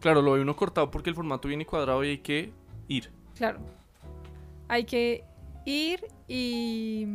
[0.00, 2.52] Claro, lo ve uno cortado porque el formato viene cuadrado y hay que
[2.86, 3.10] ir.
[3.34, 3.60] claro.
[4.68, 5.24] Hay que
[5.68, 7.06] ir y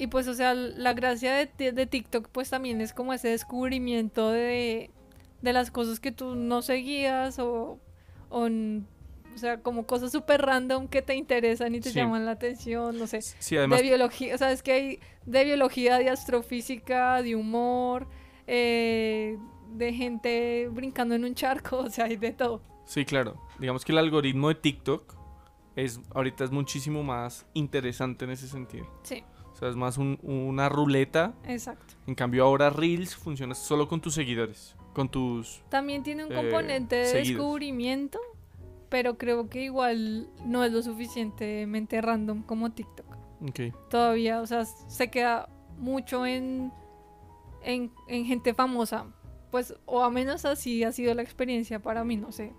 [0.00, 4.30] y pues, o sea, la gracia de, de- TikTok, pues también es como ese descubrimiento
[4.30, 4.90] de,
[5.42, 7.80] de las cosas que tú no seguías o,
[8.30, 11.96] o, o sea, como cosas súper random que te interesan y te Sí.
[11.98, 13.22] llaman la atención, no sé.
[13.22, 13.80] Sí, además...
[13.80, 18.06] de biología, sabes que hay de biología, de astrofísica, de humor,
[18.46, 19.36] eh,
[19.74, 22.62] de gente brincando en un charco, o sea, hay de todo.
[22.84, 23.34] Sí, claro.
[23.58, 25.17] Digamos que el algoritmo de TikTok
[25.84, 28.86] es ahorita es muchísimo más interesante en ese sentido.
[29.02, 31.34] Sí, O sea, es más un- una ruleta.
[31.44, 31.94] exacto.
[32.06, 34.76] En cambio, ahora Reels funciona solo con tus seguidores.
[34.94, 35.62] Con tus...
[35.68, 37.28] También tiene un Eh, componente de seguidos.
[37.28, 38.18] descubrimiento,
[38.88, 43.06] pero creo que igual no es lo suficientemente random como TikTok.
[43.48, 43.74] Ok.
[43.90, 46.72] Todavía, o sea, se queda mucho en,
[47.62, 49.06] en, en gente famosa.
[49.50, 52.52] Pues, o a menos así ha sido la experiencia para mí, no sé.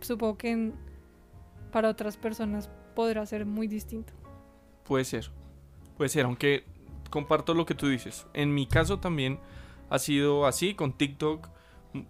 [0.00, 0.74] Supongo que en,
[1.74, 4.12] para otras personas podrá ser muy distinto.
[4.84, 5.32] Puede ser.
[5.96, 6.62] Puede ser, aunque
[7.10, 8.28] comparto lo que tú dices.
[8.32, 9.40] En mi caso también
[9.90, 11.48] ha sido así con TikTok.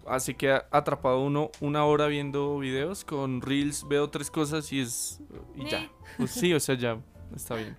[0.05, 3.03] Así que ha atrapado uno una hora viendo videos.
[3.05, 5.19] Con Reels veo tres cosas y es.
[5.55, 5.81] Y ya.
[5.81, 5.89] Eh.
[6.17, 6.99] Pues sí, o sea, ya
[7.35, 7.75] está bien.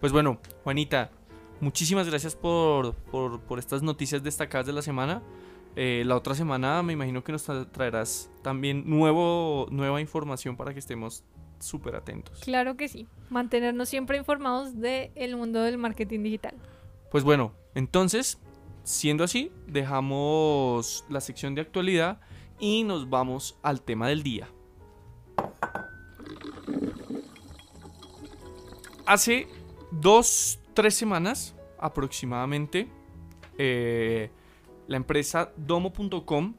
[0.00, 1.12] Pues bueno, Juanita,
[1.60, 5.22] muchísimas gracias por, por, por estas noticias destacadas de la semana.
[5.80, 10.72] Eh, la otra semana me imagino que nos tra- traerás también nuevo, nueva información para
[10.72, 11.22] que estemos
[11.60, 12.40] súper atentos.
[12.40, 13.06] Claro que sí.
[13.30, 16.56] Mantenernos siempre informados del mundo del marketing digital.
[17.12, 18.40] Pues bueno, entonces,
[18.82, 22.20] siendo así, dejamos la sección de actualidad
[22.58, 24.48] y nos vamos al tema del día.
[29.06, 29.46] Hace
[29.92, 32.88] dos, tres semanas aproximadamente,
[33.58, 34.32] eh,
[34.88, 36.54] la empresa Domo.com,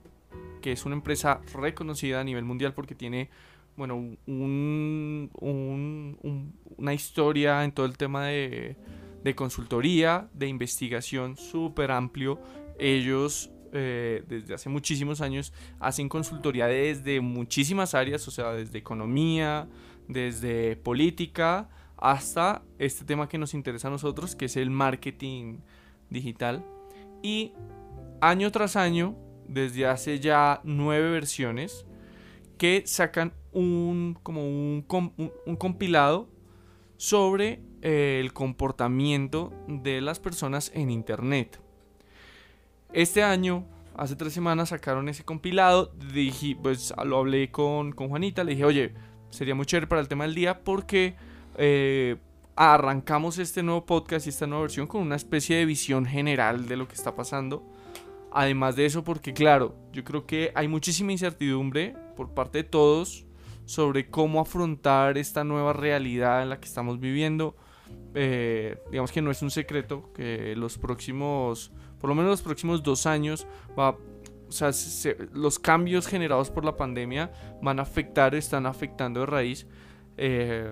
[0.61, 3.29] que es una empresa reconocida a nivel mundial porque tiene,
[3.75, 4.17] bueno, un-
[5.39, 8.75] un- un- una historia en todo el tema de,
[9.23, 12.39] de consultoría, de investigación súper amplio.
[12.79, 19.67] Ellos eh, desde hace muchísimos años hacen consultoría desde muchísimas áreas, o sea, desde economía,
[20.07, 25.57] desde política, hasta este tema que nos interesa a nosotros, que es el marketing
[26.09, 26.65] digital.
[27.21, 27.51] Y
[28.21, 29.15] año tras año,
[29.47, 31.86] desde hace ya nueve versiones,
[32.58, 34.86] que sacan un, como un,
[35.17, 36.29] un- un compilado
[36.97, 41.60] sobre eh, el comportamiento de las personas en Internet.
[42.91, 45.93] Este año, hace tres semanas, sacaron ese compilado.
[46.13, 48.43] Dije, pues lo hablé con, con Juanita.
[48.43, 48.93] Le dije, oye,
[49.29, 51.15] sería muy chévere para el tema del día porque
[51.58, 52.17] eh,
[52.55, 56.75] arrancamos este nuevo podcast y esta nueva versión con una especie de visión general de
[56.77, 57.63] lo que está pasando.
[58.31, 63.25] Además de eso, porque claro, yo creo que hay muchísima incertidumbre por parte de todos
[63.65, 67.55] sobre cómo afrontar esta nueva realidad en la que estamos viviendo.
[68.13, 72.83] Eh, digamos que no es un secreto que los próximos, por lo menos los próximos
[72.83, 78.35] dos años, va, o sea, se- los cambios generados por la pandemia van a afectar,
[78.35, 79.67] están afectando de raíz
[80.17, 80.71] eh,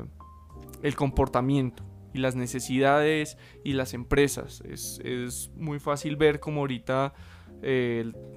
[0.84, 4.62] el comportamiento y las necesidades y las empresas.
[4.62, 7.14] Es, es muy fácil ver como ahorita,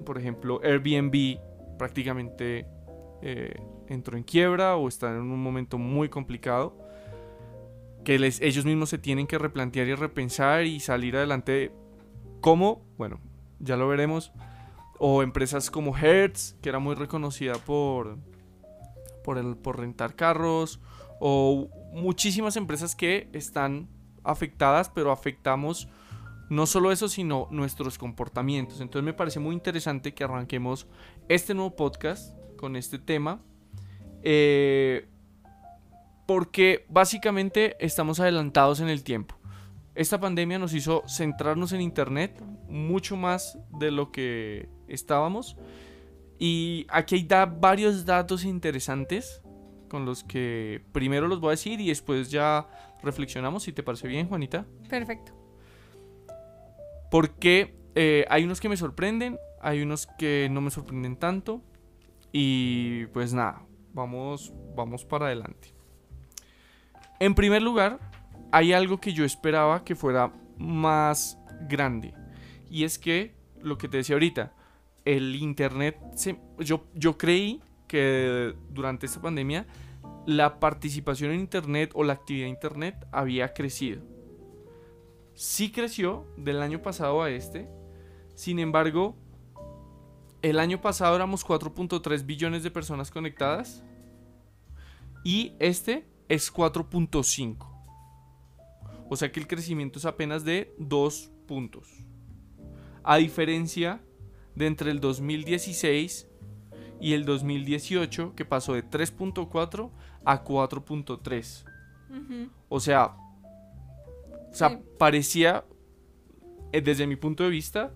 [0.04, 1.38] por ejemplo, Airbnb
[1.78, 2.66] prácticamente
[3.22, 3.54] eh,
[3.88, 6.76] entró en quiebra o está en un momento muy complicado
[8.04, 11.72] que les, ellos mismos se tienen que replantear y repensar y salir adelante.
[12.40, 12.82] ¿Cómo?
[12.96, 13.20] Bueno,
[13.58, 14.32] ya lo veremos.
[14.98, 18.18] O empresas como Hertz, que era muy reconocida por,
[19.24, 20.80] por, el, por rentar carros.
[21.20, 23.88] O muchísimas empresas que están
[24.24, 25.88] afectadas, pero afectamos
[26.50, 28.80] no solo eso, sino nuestros comportamientos.
[28.82, 30.86] Entonces me parece muy interesante que arranquemos
[31.28, 33.40] este nuevo podcast con este tema.
[34.22, 35.06] Eh,
[36.26, 39.34] porque básicamente estamos adelantados en el tiempo.
[39.94, 45.56] Esta pandemia nos hizo centrarnos en Internet mucho más de lo que estábamos.
[46.38, 49.42] Y aquí hay da- varios datos interesantes
[49.88, 52.68] con los que primero los voy a decir y después ya
[53.02, 54.64] reflexionamos, si te parece bien, Juanita.
[54.88, 55.32] Perfecto.
[57.10, 61.62] Porque eh, hay unos que me sorprenden, hay unos que no me sorprenden tanto.
[62.32, 65.74] Y pues nada, vamos, vamos para adelante.
[67.18, 67.98] En primer lugar,
[68.52, 72.14] hay algo que yo esperaba que fuera más grande.
[72.70, 74.52] Y es que, lo que te decía ahorita,
[75.04, 79.66] el Internet, se- yo, yo creí que durante esta pandemia
[80.26, 84.02] la participación en Internet o la actividad en Internet había crecido.
[85.40, 87.66] Sí creció del año pasado a este.
[88.34, 89.16] Sin embargo,
[90.42, 93.82] el año pasado éramos 4.3 billones de personas conectadas.
[95.24, 97.56] Y este es 4.5.
[99.08, 101.88] O sea que el crecimiento es apenas de 2 puntos.
[103.02, 104.02] A diferencia
[104.54, 106.28] de entre el 2016
[107.00, 109.90] y el 2018, que pasó de 3.4
[110.22, 111.64] a 4.3.
[112.10, 112.50] Ujú.
[112.68, 113.16] O sea,
[114.50, 114.78] o sea, Sí.
[114.98, 115.64] parecía,
[116.72, 117.92] eh, desde mi punto de vista,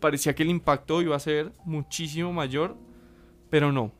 [0.00, 2.76] parecía que el impacto iba a ser muchísimo mayor,
[3.50, 3.92] pero no.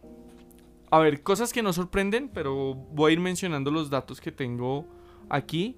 [0.90, 4.86] A ver, cosas que no sorprenden, pero voy a ir mencionando los datos que tengo
[5.28, 5.76] aquí.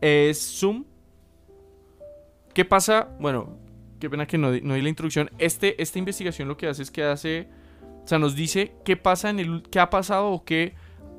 [0.00, 0.84] Es Zoom.
[2.54, 3.08] ¿Qué pasa?
[3.20, 3.56] Bueno,
[4.00, 5.30] qué pena que no, di- no di la introducción.
[5.38, 7.48] Este, esta investigación lo que hace es que hace,
[8.04, 10.74] o sea, nos dice qué pasa en el, qué ha pasado o qué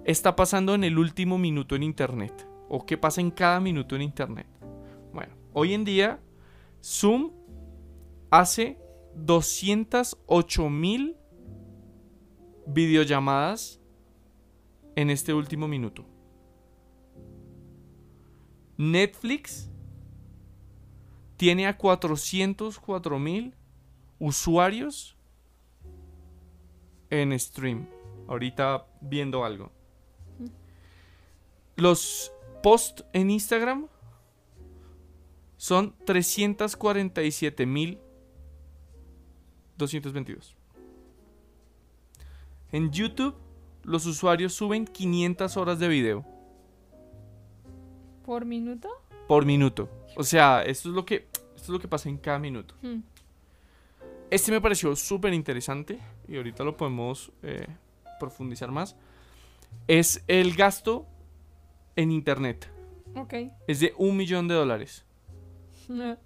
[0.05, 2.47] está pasando en el último minuto en Internet.
[2.75, 4.47] O qué pasa en cada minuto en Internet.
[5.13, 6.19] Bueno, hoy en día
[6.83, 7.31] Zoom
[8.31, 8.79] hace
[9.13, 11.15] 208 mil
[12.65, 13.79] videollamadas
[14.95, 16.03] en este último minuto.
[18.75, 19.69] Netflix
[21.37, 23.53] tiene a 404 mil
[24.17, 25.15] usuarios
[27.11, 27.87] en stream.
[28.27, 29.71] Ahorita viendo algo.
[31.75, 32.31] Los
[32.63, 33.87] posts en Instagram
[35.57, 37.99] son 347 mil
[39.77, 40.55] 222.
[42.71, 43.35] En YouTube,
[43.83, 46.25] los usuarios suben 500 horas de video.
[48.25, 48.89] ¿Por minuto?
[49.27, 49.89] Por minuto.
[50.15, 52.75] O sea, esto es lo que, esto es lo que pasa en cada minuto.
[52.81, 53.01] Hmm.
[54.31, 57.67] Este me pareció súper interesante y ahorita lo podemos eh,
[58.19, 58.95] profundizar más.
[59.87, 61.05] Es el gasto
[61.95, 62.69] en internet.
[63.15, 63.33] Ok.
[63.67, 65.05] Es de un millón de dólares.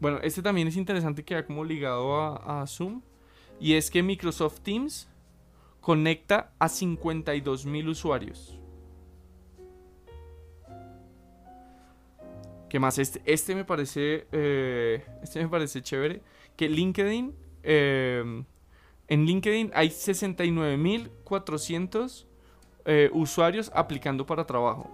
[0.00, 3.02] Bueno, este también es interesante que va como ligado a, a Zoom.
[3.58, 5.08] Y es que Microsoft Teams
[5.80, 8.60] conecta a 52 mil usuarios.
[12.68, 12.98] ¿Qué más?
[12.98, 14.26] Este, este me parece.
[14.30, 16.22] eh, este me parece chévere.
[16.56, 17.34] Que LinkedIn.
[17.64, 18.44] eh,
[19.08, 22.26] en LinkedIn hay 69.400
[22.84, 24.88] eh, usuarios aplicando para trabajo.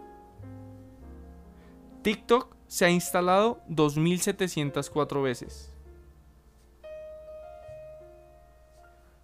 [2.03, 5.73] TikTok se ha instalado 2.704 veces.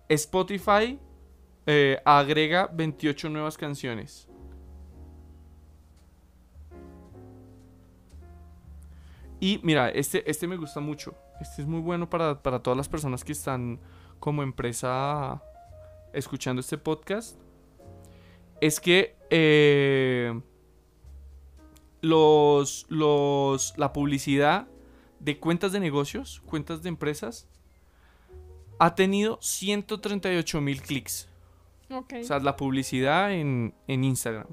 [0.08, 0.98] Spotify
[1.66, 4.26] eh, agrega 28 nuevas canciones.
[9.38, 11.14] Y mira, este, este me gusta mucho.
[11.40, 13.78] Este es muy bueno para, para todas las personas que están
[14.20, 15.42] como empresa
[16.12, 17.36] escuchando este podcast.
[18.60, 20.40] Es que eh,
[22.02, 24.68] los, los, la publicidad
[25.18, 27.48] de cuentas de negocios, cuentas de empresas,
[28.78, 31.28] ha tenido 138 mil clics.
[31.90, 32.14] Ok.
[32.20, 34.46] O sea, la publicidad en, en Instagram.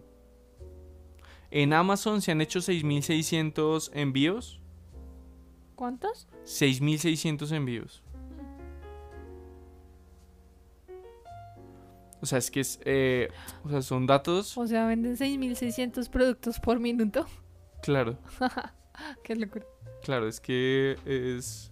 [1.51, 4.59] En Amazon se han hecho 6.600 envíos.
[5.75, 6.27] ¿Cuántos?
[6.43, 8.03] 6.600 envíos.
[12.21, 13.29] O sea, es que es, eh,
[13.63, 17.25] o sea, son datos, O sea, venden 6.600 productos por minuto.
[17.81, 18.17] claro,
[19.23, 19.65] Qué locura.
[20.03, 21.71] claro, es que es,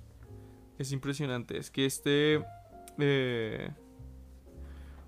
[0.78, 1.58] es impresionante.
[1.58, 2.44] Es que este,
[3.00, 3.72] eh,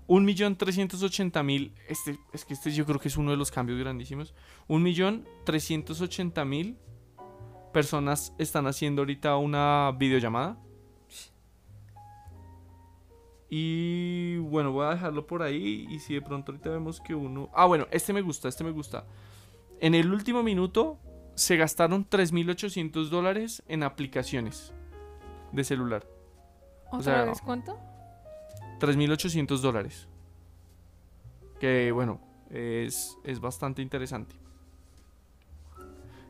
[0.08, 4.34] 1.380.000, este, es que este yo creo que es uno de los cambios grandísimos.
[4.68, 6.76] 1.380.000
[7.72, 10.58] personas están haciendo ahorita una videollamada.
[13.50, 15.86] Y bueno, voy a dejarlo por ahí.
[15.88, 17.50] Y si de pronto ahorita vemos que uno.
[17.54, 19.04] Ah, bueno, este me gusta, este me gusta.
[19.80, 20.98] En el último minuto
[21.34, 24.72] se gastaron 3.800 dólares en aplicaciones
[25.52, 26.06] de celular.
[26.90, 27.78] ¿Otra sea, vez cuánto?
[28.80, 30.08] 3.800 dólares.
[31.60, 32.20] Que bueno,
[32.50, 34.36] es, es bastante interesante.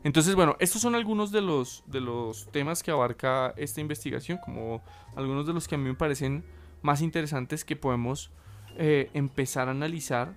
[0.03, 4.81] Entonces, bueno, estos son algunos de los, de los temas que abarca esta investigación, como
[5.15, 6.45] algunos de los que a mí me parecen
[6.81, 8.31] más interesantes que podemos
[8.77, 10.35] eh, empezar a analizar.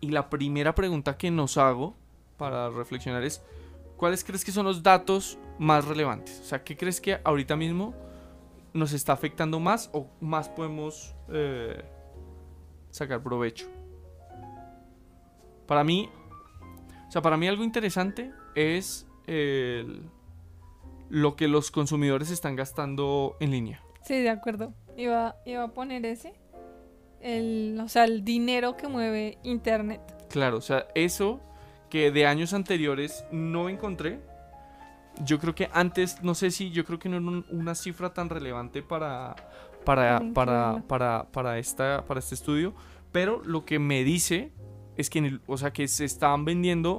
[0.00, 1.96] Y la primera pregunta que nos hago
[2.36, 3.42] para reflexionar es,
[3.96, 6.40] ¿cuáles crees que son los datos más relevantes?
[6.40, 7.94] O sea, ¿qué crees que ahorita mismo
[8.72, 11.82] nos está afectando más o más podemos eh,
[12.90, 13.66] sacar provecho?
[15.66, 16.10] Para mí,
[17.08, 20.10] o sea, para mí algo interesante es el-
[21.08, 23.82] lo que los consumidores están gastando en línea.
[24.02, 24.74] Sí, de acuerdo.
[24.96, 26.34] Iba, iba a poner ese.
[27.20, 30.00] El, o sea, el dinero que mueve Internet.
[30.30, 31.40] Claro, o sea, eso
[31.88, 34.20] que de años anteriores no encontré.
[35.24, 38.12] Yo creo que antes, no sé si, yo creo que no era un- una cifra
[38.12, 39.36] tan relevante para,
[39.84, 42.74] para, Para para, para, esta, para este estudio.
[43.12, 44.52] Pero lo que me dice
[44.96, 46.92] es que, en el- o sea, que se estaban vendiendo,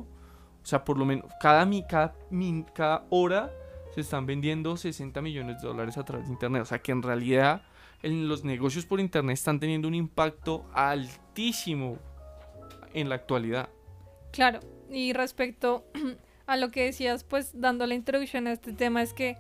[0.63, 3.51] o sea, por lo menos cada, mi, cada, min- cada hora
[3.93, 6.61] se están vendiendo 60 millones de dólares a través de Internet.
[6.61, 7.63] O sea, que en realidad
[8.05, 11.97] en los negocios por Internet están teniendo un impacto altísimo
[12.93, 13.69] en la actualidad.
[14.31, 14.59] Claro,
[14.91, 15.85] y respecto
[16.45, 19.37] a lo que decías, pues dando la introducción a este tema, es que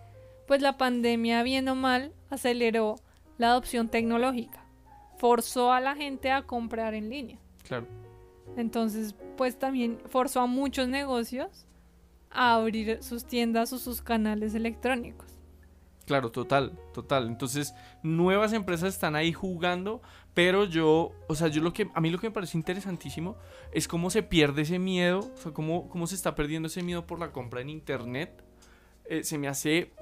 [0.47, 2.95] pues la pandemia, bien o mal, aceleró
[3.37, 4.65] la adopción tecnológica.
[5.19, 7.37] Forzó a la gente a comprar en línea.
[7.67, 7.87] Claro.
[8.57, 11.67] Entonces, pues también forzó a muchos negocios
[12.31, 15.34] a abrir sus tiendas o sus canales electrónicos.
[16.05, 17.27] Claro, total, total.
[17.27, 20.01] Entonces, nuevas empresas están ahí jugando,
[20.35, 23.37] pero yo, o sea, yo lo que, a mí lo que me parece interesantísimo
[23.71, 27.07] es cómo se pierde ese miedo, o sea, cómo, cómo se está perdiendo ese miedo
[27.07, 28.43] por la compra en internet.
[29.05, 29.93] Eh, se me hace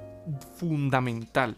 [0.58, 1.56] fundamental.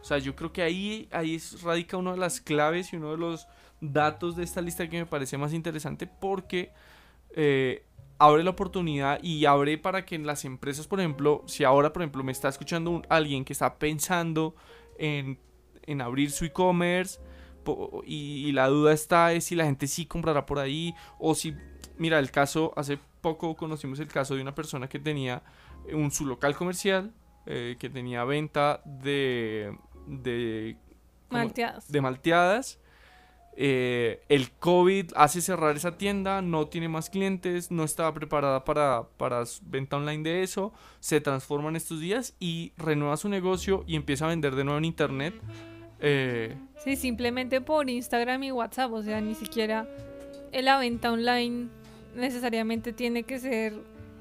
[0.00, 3.18] O sea, yo creo que ahí, ahí radica una de las claves y uno de
[3.18, 3.48] los
[3.80, 6.72] datos de esta lista que me parece más interesante porque
[7.30, 7.84] eh,
[8.18, 12.02] abre la oportunidad y abre para que en las empresas, por ejemplo, si ahora, por
[12.02, 14.54] ejemplo, me está escuchando un- alguien que está pensando
[14.98, 15.38] en,
[15.86, 17.20] en abrir su e-commerce
[18.04, 21.54] y, y la duda está es si la gente sí comprará por ahí o si,
[21.98, 25.42] mira, el caso, hace poco conocimos el caso de una persona que tenía
[25.92, 27.12] un su local comercial,
[27.46, 30.76] eh, que tenía venta de, de.
[31.30, 31.90] Malteadas.
[31.90, 32.78] de malteadas.
[33.60, 39.08] Eh, el COVID hace cerrar esa tienda, no tiene más clientes, no estaba preparada para,
[39.16, 43.96] para venta online de eso, se transforma en estos días y renueva su negocio y
[43.96, 45.34] empieza a vender de nuevo en internet.
[46.00, 49.88] Eh, Sí, simplemente por Instagram y WhatsApp, o sea, ni siquiera
[50.52, 51.66] la venta online
[52.14, 53.74] necesariamente tiene que ser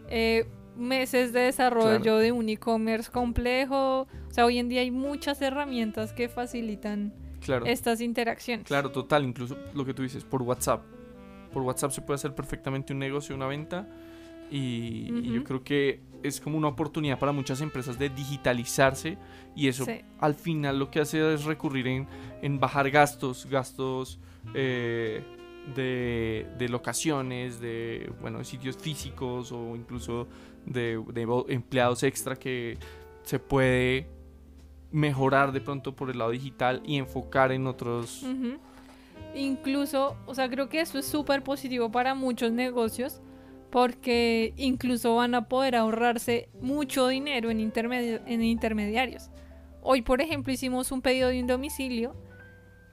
[0.10, 2.18] eh, meses de desarrollo Claro.
[2.18, 4.02] de un e-commerce complejo.
[4.02, 7.14] O sea, hoy en día hay muchas herramientas que facilitan
[7.48, 8.68] claro, estas interacciones.
[8.68, 10.84] claro, total, incluso lo que tú dices, por WhatsApp.
[11.52, 13.88] Por WhatsApp se puede hacer perfectamente un negocio, una venta.
[14.50, 19.18] Y, y yo creo que es como una oportunidad para muchas empresas de digitalizarse
[19.58, 20.00] y eso Sí.
[20.20, 22.08] al final lo que hace es recurrir en,
[22.42, 24.20] en bajar gastos, gastos
[24.54, 25.22] eh,
[25.76, 30.28] de, de locaciones, de bueno, sitios físicos o incluso
[30.66, 32.78] de, de empleados extra que
[33.24, 34.08] se puede
[34.92, 38.24] mejorar de pronto por el lado digital y enfocar en otros.
[39.36, 43.22] Incluso, o sea, creo que eso es súper positivo para muchos negocios
[43.70, 49.30] porque incluso van a poder ahorrarse mucho dinero en, intermedi- en intermediarios.
[49.82, 52.16] Hoy, por ejemplo, hicimos un pedido de un domicilio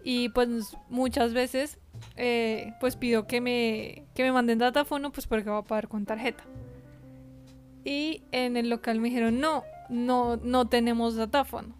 [0.02, 1.78] y pues muchas veces
[2.16, 6.04] eh, pues pido que me, que me manden datafono pues porque va a pagar con
[6.04, 6.44] tarjeta.
[7.84, 11.74] Y en el local me dijeron, no, no, no tenemos datáfono.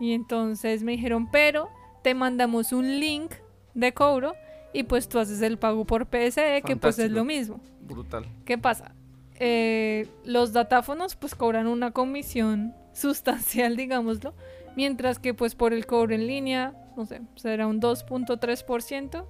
[0.00, 1.68] Y entonces me dijeron, pero
[2.02, 3.34] te mandamos un link
[3.74, 4.34] de cobro
[4.72, 7.60] y pues tú haces el pago por PSE, que pues es lo mismo.
[7.82, 8.26] Brutal.
[8.44, 8.94] ¿Qué pasa?
[9.38, 14.34] Eh, los datáfonos pues cobran una comisión sustancial, digámoslo,
[14.76, 19.26] mientras que pues por el cobro en línea, no sé, será un 2.3%,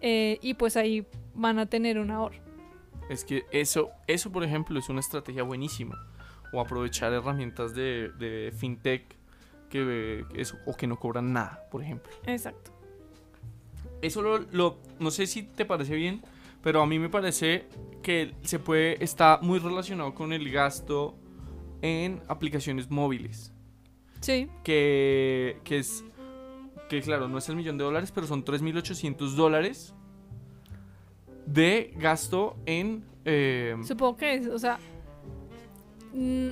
[0.00, 2.38] eh, y pues ahí van a tener un ahorro.
[3.10, 5.98] Es que eso, eso por ejemplo, es una estrategia buenísima.
[6.52, 9.19] O aprovechar herramientas de, de fintech
[9.70, 12.12] que, eso, o que no cobran nada, por ejemplo.
[12.26, 12.70] Exacto.
[14.02, 16.22] Eso lo, lo- no sé si te parece bien,
[16.62, 17.66] pero a mí me parece
[18.02, 21.14] que se puede, está muy relacionado con el gasto
[21.82, 23.52] en aplicaciones móviles.
[24.20, 26.04] Sí, Que, que es,
[26.90, 29.94] que claro, no es el millón de dólares, pero son 3.800 dólares
[31.46, 33.04] de gasto en...
[33.24, 34.78] eh, supongo que es, o sea,
[36.12, 36.50] mm,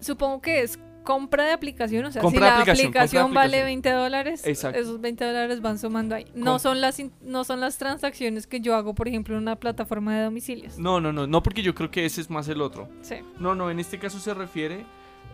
[0.00, 0.78] supongo que es
[1.10, 3.66] compra de aplicación, o sea, Compra si la aplicación, vale aplicación.
[3.66, 4.78] 20 dólares, Exacto.
[4.78, 6.26] esos 20 dólares van sumando ahí.
[6.34, 9.56] No Com- son, las no son las transacciones que yo hago, por ejemplo, en una
[9.56, 10.78] plataforma de domicilios.
[10.78, 12.88] no, no, no, no porque yo creo que ese es más el otro.
[13.02, 13.16] Sí.
[13.38, 14.84] No, no, en este caso se refiere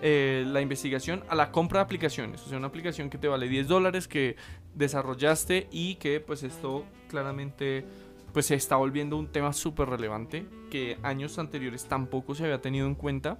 [0.03, 2.43] eh, la investigación a la compra de aplicaciones.
[2.45, 4.37] O sea, una aplicación que te vale 10 dólares que
[4.75, 7.85] desarrollaste y que pues esto claramente
[8.33, 12.87] pues se está volviendo un tema súper relevante que años anteriores tampoco se había tenido
[12.87, 13.39] en cuenta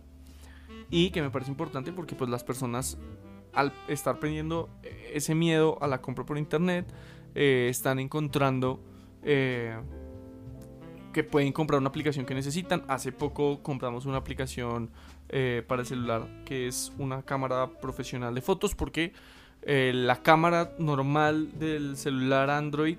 [0.91, 2.99] y que me parece importante porque pues las personas
[3.53, 6.87] al estar perdiendo eh, ese miedo a la compra por internet
[7.35, 8.81] eh, están encontrando
[9.23, 9.77] eh,
[11.13, 12.85] que pueden comprar una aplicación que necesitan.
[12.89, 14.91] Hace poco compramos una aplicación
[15.67, 19.13] para el celular que es una cámara profesional de fotos porque
[19.65, 22.99] la cámara normal del celular Android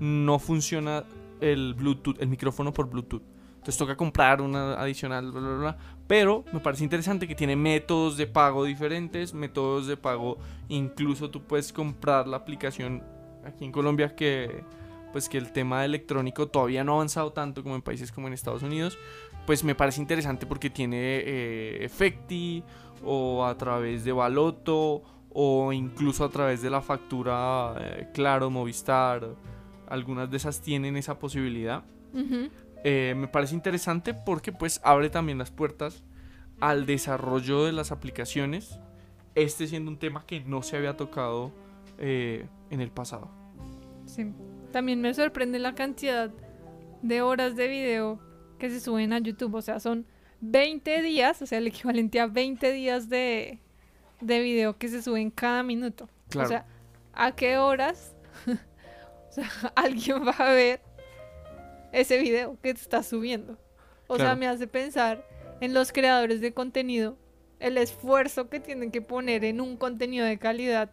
[0.00, 1.04] no funciona
[1.40, 3.22] el Bluetooth, el micrófono por Bluetooth.
[3.68, 5.78] Entonces toca comprar una adicional, bla, bla, bla.
[6.06, 10.38] Pero me parece interesante que tiene métodos de pago diferentes, métodos de pago,
[10.70, 13.02] incluso tú puedes comprar la aplicación
[13.44, 14.64] aquí en Colombia que
[15.12, 18.32] pues que el tema electrónico todavía no ha avanzado tanto como en países como en
[18.32, 18.98] Estados Unidos,
[19.46, 22.64] pues me parece interesante porque tiene eh, Efecti
[23.04, 29.28] o a través de Baloto o incluso a través de la factura eh, Claro, Movistar,
[29.90, 31.84] algunas de esas tienen esa posibilidad.
[32.14, 32.48] Ujú.
[32.84, 36.04] Eh, me parece interesante porque pues abre también las puertas
[36.60, 38.78] al desarrollo de las aplicaciones,
[39.34, 41.52] este siendo un tema que no se había tocado
[41.98, 43.30] eh, en el pasado.
[44.06, 44.32] Sí.
[44.72, 46.30] También me sorprende la cantidad
[47.02, 48.20] de horas de video
[48.58, 49.54] que se suben a YouTube.
[49.54, 50.06] O sea, son
[50.40, 53.60] 20 días, o sea, el equivalente a 20 días de,
[54.20, 56.08] de video que se suben cada minuto.
[56.28, 56.46] Claro.
[56.46, 56.66] O sea,
[57.12, 58.14] ¿a qué horas
[58.46, 60.80] o sea, alguien va a ver
[61.92, 63.58] ese video que te está subiendo?
[64.06, 65.24] O sea, me hace pensar
[65.60, 67.16] en los creadores de contenido
[67.60, 70.90] el esfuerzo que tienen que poner en un contenido de calidad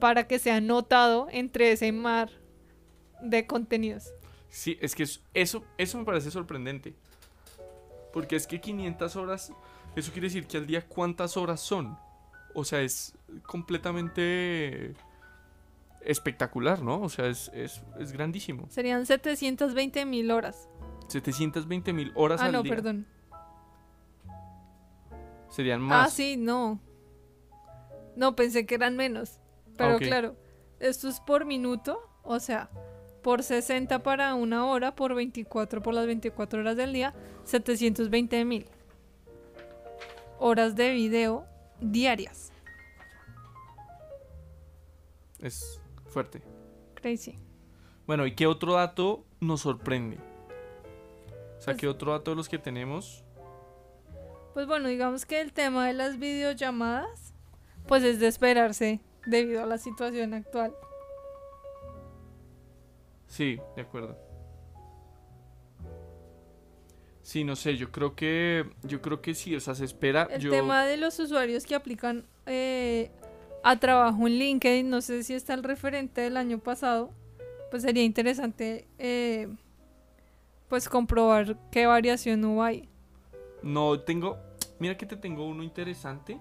[0.00, 2.30] para que sea notado entre ese mar
[3.22, 4.12] de contenidos.
[4.50, 6.94] Sí, es que es- eso, eso me parece sorprendente.
[8.12, 9.52] Porque es que 500 horas,
[9.96, 11.98] eso quiere decir que al día cuántas horas son.
[12.54, 13.14] O sea, es
[13.46, 14.94] completamente
[16.04, 17.00] espectacular, ¿no?
[17.02, 18.66] O sea, es, es, es grandísimo.
[18.70, 20.68] Serían 720 mil horas.
[21.08, 22.74] 720 mil horas Ah, al no, día.
[22.74, 23.06] perdón.
[25.50, 26.12] Serían Ah, más.
[26.12, 26.80] sí, no.
[28.16, 29.40] No, pensé que eran menos.
[29.76, 30.02] Pero ok.
[30.02, 30.36] claro,
[30.80, 32.70] esto es por minuto, o sea,
[33.22, 38.66] por 60 para una hora, por 24 por las 24 horas del día, 720 mil
[40.38, 41.46] horas de video
[41.80, 42.52] diarias.
[45.40, 45.80] Es
[46.14, 46.40] fuerte.
[46.94, 47.36] Crazy.
[48.06, 50.16] Bueno, ¿y qué otro dato nos sorprende?
[50.16, 53.24] O sea, Pues- ¿qué otro dato de los que tenemos?
[54.54, 57.34] Pues bueno, digamos que el tema de las videollamadas,
[57.88, 60.72] pues es de esperarse debido a la situación actual.
[63.26, 64.16] Sí, de acuerdo.
[67.22, 70.40] Sí, no sé, yo creo que yo creo que sí, o sea, se espera El
[70.42, 73.10] yo tema de los usuarios que aplican eh,
[73.64, 77.10] a trabajo en LinkedIn, no sé si está el referente del año pasado,
[77.70, 79.48] pues sería interesante eh,
[80.68, 82.88] pues comprobar qué variación hubo ahí.
[83.62, 84.36] no tengo,
[84.78, 86.38] mira que te tengo uno interesante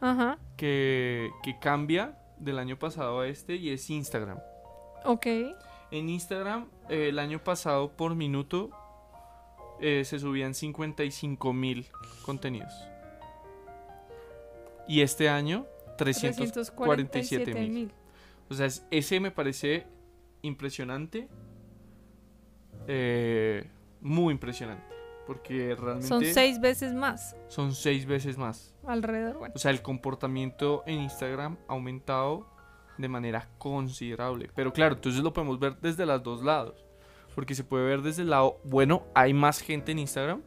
[0.00, 4.38] Ajá, que que cambia del año pasado a este y es Instagram.
[5.04, 5.26] ok.
[5.90, 8.70] En Instagram eh, el año pasado por minuto
[9.80, 11.86] eh, se subían 55 mil
[12.24, 12.72] contenidos.
[14.88, 15.66] Y este año
[15.96, 17.92] 347 mil.
[18.50, 19.86] O sea, es- ese me parece
[20.42, 21.28] impresionante.
[22.86, 23.68] Eh,
[24.00, 24.84] muy impresionante.
[25.26, 28.74] Porque realmente Son seis veces más son seis veces más.
[28.86, 29.38] alrededor.
[29.38, 32.46] Bueno, O sea, el comportamiento en Instagram ha aumentado
[32.98, 34.50] de manera considerable.
[34.54, 36.84] Pero claro, entonces lo podemos ver desde los dos lados.
[37.34, 40.42] Porque se puede ver desde el lado, bueno, hay más gente en Instagram,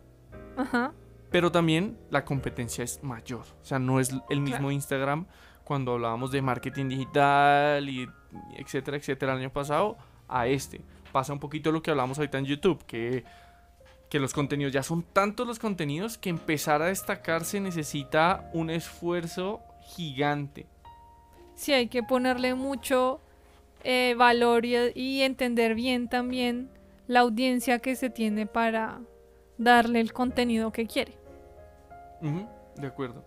[0.55, 0.93] ajá,
[1.29, 3.45] pero también la competencia es mayor.
[3.61, 4.71] O sea, no es el mismo.
[4.71, 5.25] Instagram
[5.63, 8.07] cuando hablábamos de marketing digital y
[8.55, 9.97] etcétera, etcétera el año pasado
[10.27, 10.81] a este.
[11.11, 13.25] Pasa un poquito lo que hablamos ahorita en YouTube, que,
[14.09, 19.61] que los contenidos ya son tantos los contenidos que empezar a destacarse necesita un esfuerzo
[19.81, 20.67] gigante.
[21.55, 23.19] sí hay que ponerle mucho
[23.83, 26.69] eh, valor y, y entender bien también
[27.07, 29.01] la audiencia que se tiene para
[29.57, 31.17] darle el contenido que quiere.
[32.75, 33.23] De acuerdo.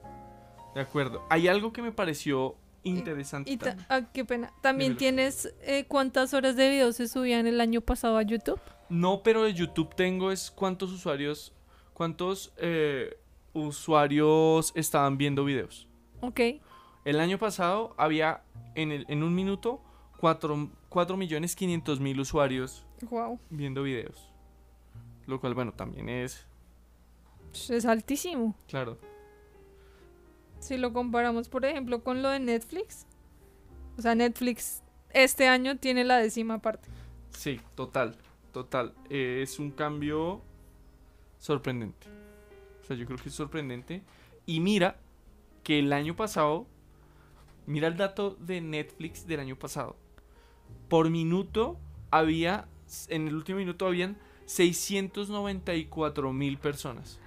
[0.75, 1.25] De acuerdo.
[1.31, 3.51] Hay algo que me pareció interesante.
[3.51, 3.87] Y ta- también.
[3.91, 4.53] ah, qué pena.
[4.63, 4.99] ¿También Dímelo.
[4.99, 8.61] tienes eh, cuántas horas de video se subían el año pasado a YouTube?
[8.89, 11.53] No, pero de YouTube tengo es cuántos usuarios,
[11.93, 13.17] cuántos eh,
[13.53, 15.89] usuarios estaban viendo videos.
[16.21, 16.41] Ok.
[17.05, 18.43] El año pasado había
[18.75, 19.81] en, el, en un minuto
[20.21, 23.41] 4, millones 500 mil usuarios Wow.
[23.49, 24.30] viendo videos.
[25.31, 26.45] Lo cual, bueno, también es,
[27.69, 28.57] Es altísimo.
[28.67, 28.99] claro.
[30.59, 33.07] Si lo comparamos, por ejemplo, con lo de Netflix.
[33.97, 36.89] O sea, Netflix este año tiene la décima parte.
[37.31, 38.17] Sí, total,
[38.53, 38.93] total.
[39.09, 40.43] Eh, es un cambio
[41.39, 42.09] sorprendente.
[42.83, 44.03] O sea, yo creo que es sorprendente.
[44.47, 44.97] Y mira
[45.63, 46.67] que el año pasado,
[47.67, 49.97] mira el dato de Netflix del año pasado.
[50.89, 51.79] Por minuto
[52.11, 52.67] había,
[53.09, 54.19] en el último minuto habían
[54.51, 57.21] 694 mil personas.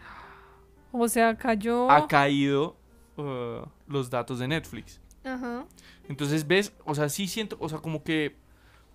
[0.91, 1.89] O sea, cayó.
[1.89, 2.75] Ha caído
[3.17, 4.99] uh, los datos de Netflix.
[5.23, 5.65] Ajá.
[6.09, 8.35] Entonces, ves, o sea, sí siento, o sea, como que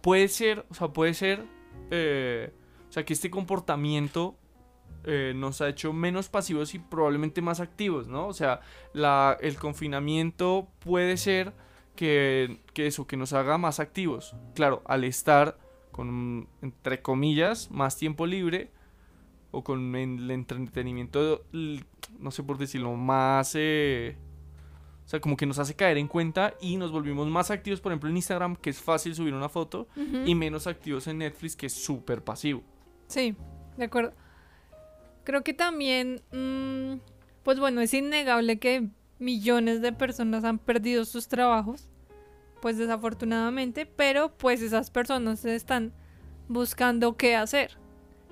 [0.03, 1.47] puede ser, o sea, puede ser,
[1.91, 2.53] eh,
[2.89, 4.37] o sea, que este comportamiento
[5.05, 8.27] eh, nos ha hecho menos pasivos y probablemente más activos, ¿no?
[8.27, 8.61] O sea,
[8.93, 11.55] la, el confinamiento puede ser
[11.97, 14.37] que, que eso, que nos haga más activos.
[14.55, 15.57] Claro, al estar
[15.99, 18.71] con, entre comillas, más tiempo libre
[19.51, 21.45] o con el entretenimiento,
[22.21, 23.57] no sé por decirlo, más...
[23.57, 24.17] eh,
[25.05, 27.91] o sea, como que nos hace caer en cuenta y nos volvimos más activos, por
[27.91, 29.89] ejemplo, en Instagram, que es fácil subir una foto,
[30.25, 32.63] y menos activos en Netflix, que es súper pasivo.
[33.09, 33.35] Sí,
[33.77, 34.13] de acuerdo.
[35.25, 37.01] Creo que también, mm,
[37.43, 38.89] pues bueno, es innegable que
[39.19, 41.89] millones de personas han perdido sus trabajos,
[42.61, 45.93] pues desafortunadamente, pero pues esas personas están
[46.49, 47.79] buscando qué hacer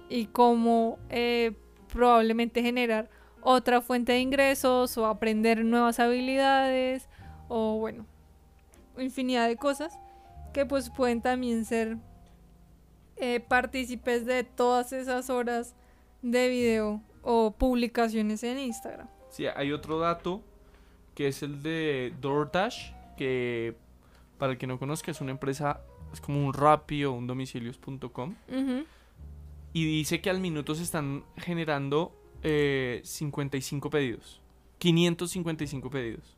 [0.09, 1.53] y cómo eh,
[1.93, 3.11] probablemente generar
[3.43, 7.09] otra fuente de ingresos o aprender nuevas habilidades
[7.49, 8.07] o bueno,
[8.99, 9.99] infinidad de cosas
[10.53, 11.99] que pues pueden también ser
[13.17, 15.75] eh, partícipes de todas esas horas
[16.23, 19.09] de video o publicaciones en Instagram.
[19.31, 20.43] Sí, hay otro dato
[21.15, 23.75] que es el de DoorDash, que
[24.39, 25.81] para el que no conozca es una empresa,
[26.13, 28.35] es como un Rappi o un domicilios.com.
[29.73, 32.13] Y dice que al minuto se están generando
[32.43, 34.41] eh, 55 pedidos.
[34.79, 36.37] 555 pedidos.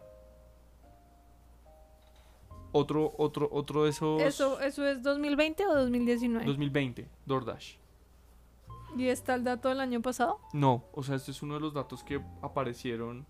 [2.72, 4.20] Otro, otro, otro de esos...
[4.20, 6.44] ¿Eso, ¿Eso es 2020 o 2019?
[6.44, 7.76] 2020, DoorDash.
[8.96, 10.40] ¿Y está el dato del año pasado?
[10.52, 13.26] No, o sea, este es uno de los datos que aparecieron.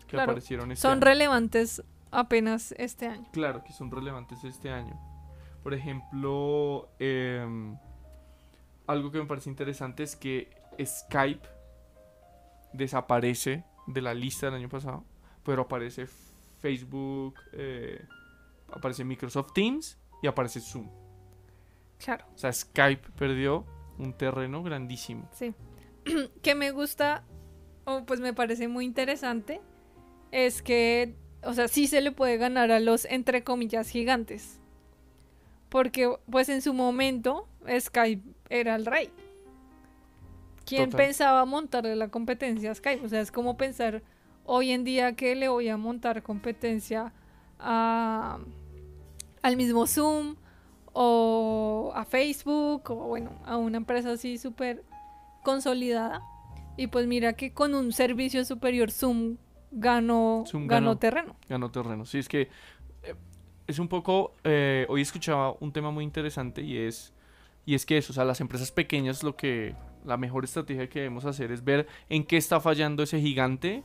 [0.00, 1.00] Que Claro, aparecieron este Son año.
[1.02, 3.28] relevantes apenas este año.
[3.32, 4.98] Claro, que son relevantes este año.
[5.62, 7.76] Por ejemplo, em,
[8.86, 10.50] algo que me parece interesante es que
[10.82, 11.46] Skype
[12.72, 15.04] desaparece de la lista del año pasado,
[15.44, 16.06] pero aparece
[16.60, 18.00] Facebook, eh,
[18.72, 20.88] aparece Microsoft Teams y aparece Zoom.
[21.98, 23.66] Claro, O sea, Skype perdió
[23.98, 25.28] un terreno grandísimo.
[25.32, 25.54] sí.
[26.42, 27.24] que me gusta,
[27.84, 29.60] o pues me parece muy interesante,
[30.32, 34.58] es que, o sea, sí se le puede ganar a los, entre comillas, gigantes.
[35.68, 37.46] Porque, pues en su momento,
[37.78, 39.10] Skype era el rey.
[40.66, 41.06] ¿Quién Total.
[41.06, 43.04] pensaba montarle la competencia a Skype?
[43.04, 44.02] O sea, es como pensar
[44.44, 47.12] hoy en día que le voy a montar competencia
[47.58, 48.38] a,
[49.42, 50.36] al mismo Zoom
[50.92, 54.84] o a Facebook o bueno, a una empresa así súper
[55.42, 56.22] consolidada.
[56.76, 59.36] Y pues mira que con un servicio superior Zoom
[59.70, 60.98] ganó, Zoom ganó ganó.
[60.98, 61.36] terreno.
[61.48, 62.04] ganó terreno.
[62.04, 62.48] Sí, es que
[63.02, 63.14] eh,
[63.66, 64.34] es un poco.
[64.44, 67.12] eh, hoy escuchaba un tema muy interesante y es.
[67.66, 69.74] Y es que eso, o sea, las empresas pequeñas lo que.
[70.04, 73.82] La mejor estrategia que debemos hacer es ver en qué está fallando ese gigante,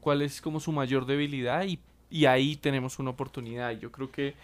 [0.00, 1.78] cuál es como su mayor debilidad y,
[2.08, 3.72] y ahí tenemos una oportunidad.
[3.72, 4.34] Yo creo que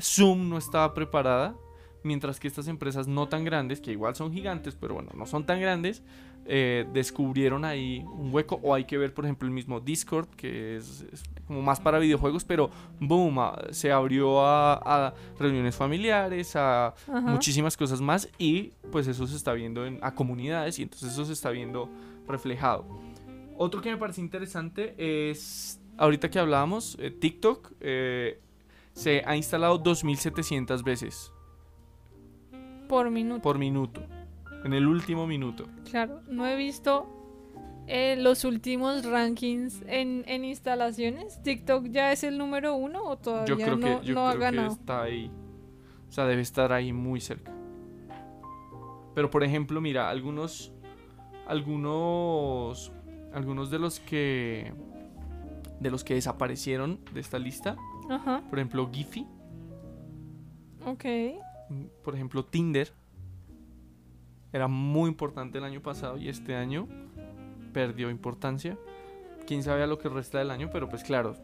[0.00, 1.54] Zoom no estaba preparada,
[2.02, 5.44] mientras que estas empresas no tan grandes, que igual son gigantes, pero bueno, no son
[5.44, 6.02] tan grandes,
[6.50, 8.58] eh, descubrieron ahí un hueco.
[8.62, 11.98] O hay que ver, por ejemplo, el mismo Discord, que es, es como más para
[11.98, 14.74] videojuegos, pero boom, ah, se abrió a,
[15.08, 17.20] a reuniones familiares, a Ajá.
[17.20, 21.24] muchísimas cosas más y pues eso se está viendo en, a comunidades y entonces eso
[21.26, 21.88] se está viendo
[22.26, 22.86] reflejado.
[23.56, 24.94] Otro que me parece interesante
[25.30, 28.40] es, ahorita que hablábamos, eh, TikTok eh,
[28.92, 31.32] se ha instalado 2700 veces
[32.88, 33.42] Por minuto.
[33.42, 34.00] por minuto,
[34.64, 35.66] en el último minuto.
[35.90, 37.06] Claro, no he visto
[37.86, 41.42] eh, los últimos rankings en, en instalaciones.
[41.42, 44.32] TikTok ya es el número uno o todavía Yo creo no, que, yo no ha
[44.34, 44.72] creo que ganado.
[44.72, 45.30] está ahí,
[46.08, 47.52] o sea, debe estar ahí muy cerca.
[49.14, 50.72] Pero por ejemplo, mira, algunos,
[51.46, 52.92] algunos,
[53.32, 54.72] algunos de los que,
[55.80, 57.76] de los que desaparecieron de esta lista,
[58.10, 59.26] Ajá, por ejemplo, Giphy,
[60.86, 61.04] ok.
[62.04, 62.92] por ejemplo, Tinder,
[64.52, 66.88] era muy importante el año pasado y este año
[67.72, 68.78] perdió importancia.
[69.46, 71.34] Quién sabe a lo que resta del año, pero pues claro,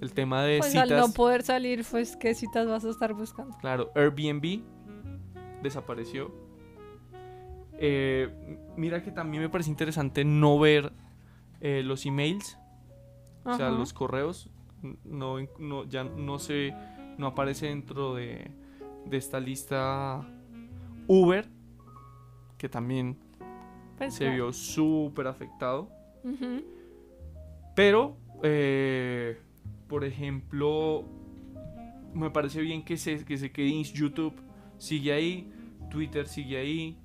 [0.00, 0.90] el tema de Pues citas.
[0.90, 3.56] al no poder salir, pues qué citas vas a estar buscando.
[3.58, 4.60] Claro, Airbnb
[5.62, 6.32] desapareció.
[7.80, 8.28] Eh,
[8.76, 10.92] mira que también me parece interesante no ver
[11.60, 12.58] eh, los emails,
[13.44, 13.78] o sea, Ajá.
[13.78, 14.50] los correos.
[15.04, 16.72] No, no, ya no se,
[17.18, 18.50] no aparece dentro de,
[19.06, 20.20] de esta lista
[21.08, 21.48] Uber,
[22.58, 23.16] que también
[23.96, 24.34] Pues, se claro.
[24.34, 25.88] vio súper afectado.
[27.74, 29.38] Pero, eh,
[29.88, 31.04] por ejemplo,
[32.14, 34.34] me parece bien que se, que se quede YouTube,
[34.78, 35.50] sigue ahí,
[35.90, 36.98] Twitter sigue ahí,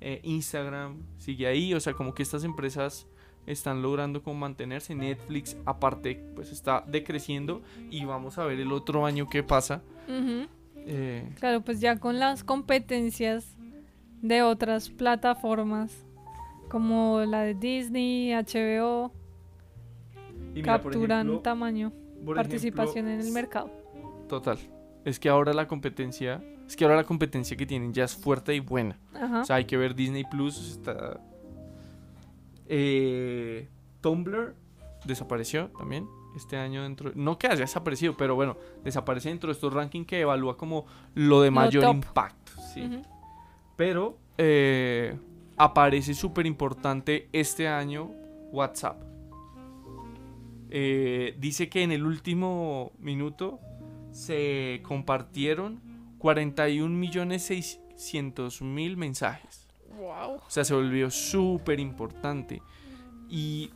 [0.00, 3.06] eh, Instagram sigue ahí, o sea, como que estas empresas
[3.46, 9.06] están logrando como mantenerse, Netflix aparte pues está decreciendo y vamos a ver el otro
[9.06, 9.82] año qué pasa.
[10.76, 13.56] Eh, Claro, pues ya con las competencias
[14.22, 15.92] de otras plataformas
[16.68, 19.12] como la de Disney, HBO,
[20.54, 21.92] y mira, capturan ejemplo- tamaño,
[22.34, 23.70] participación ejemplo, en el mercado.
[24.28, 24.58] Total.
[25.04, 28.54] Es que ahora la competencia, es que ahora la competencia que tienen ya es fuerte
[28.54, 28.98] y buena.
[29.14, 29.40] Ajá.
[29.40, 30.72] O sea, hay que ver Disney Plus.
[30.72, 31.20] Está.
[32.66, 33.68] Eh,
[34.02, 34.54] Tumblr
[35.06, 36.06] desapareció también
[36.36, 37.12] este año dentro.
[37.14, 41.40] No que haya desaparecido, pero bueno, desaparece dentro de estos rankings que evalúa como lo
[41.40, 42.52] de mayor impacto.
[42.74, 42.82] Sí.
[43.78, 45.16] Pero eh,
[45.56, 48.10] aparece súper importante este año
[48.50, 49.00] WhatsApp.
[50.68, 53.60] Eh, dice que en el último minuto
[54.10, 55.80] se compartieron
[56.18, 59.68] 41 millones 600 mil mensajes.
[59.96, 60.38] Wow.
[60.38, 62.60] O sea, se volvió súper importante.
[63.30, 63.70] Y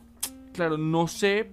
[0.51, 1.49] claro, no sé.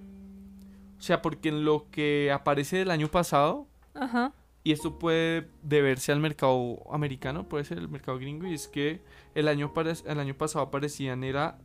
[0.99, 4.33] O sea, porque en lo que aparece del año pasado, Ajá.
[4.63, 9.01] Y esto puede deberse al mercado americano, puede ser el mercado gringo, y es que
[9.33, 9.73] el año,
[10.05, 11.57] el año pasado aparecían era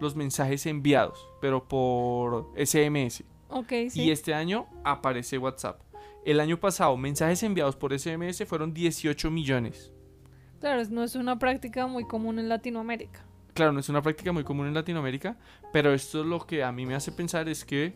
[0.00, 3.22] los mensajes enviados, pero por SMS.
[3.48, 4.02] Ok, sí.
[4.02, 5.80] Y este año aparece WhatsApp.
[6.24, 9.92] El año pasado, mensajes enviados por SMS fueron 18 millones.
[10.60, 13.24] Claro, no es una práctica muy común en Latinoamérica.
[13.54, 15.36] Claro, no es una práctica muy común en Latinoamérica,
[15.72, 17.94] pero esto es lo que a mí me hace pensar es que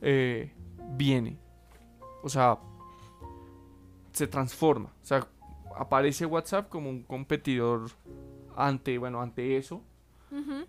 [0.00, 0.52] eh,
[0.96, 1.38] viene.
[2.22, 2.58] O sea,
[4.14, 4.90] se transforma.
[5.02, 5.26] O sea,
[5.76, 7.90] aparece WhatsApp como un competidor
[8.56, 9.82] ante, bueno, ante eso.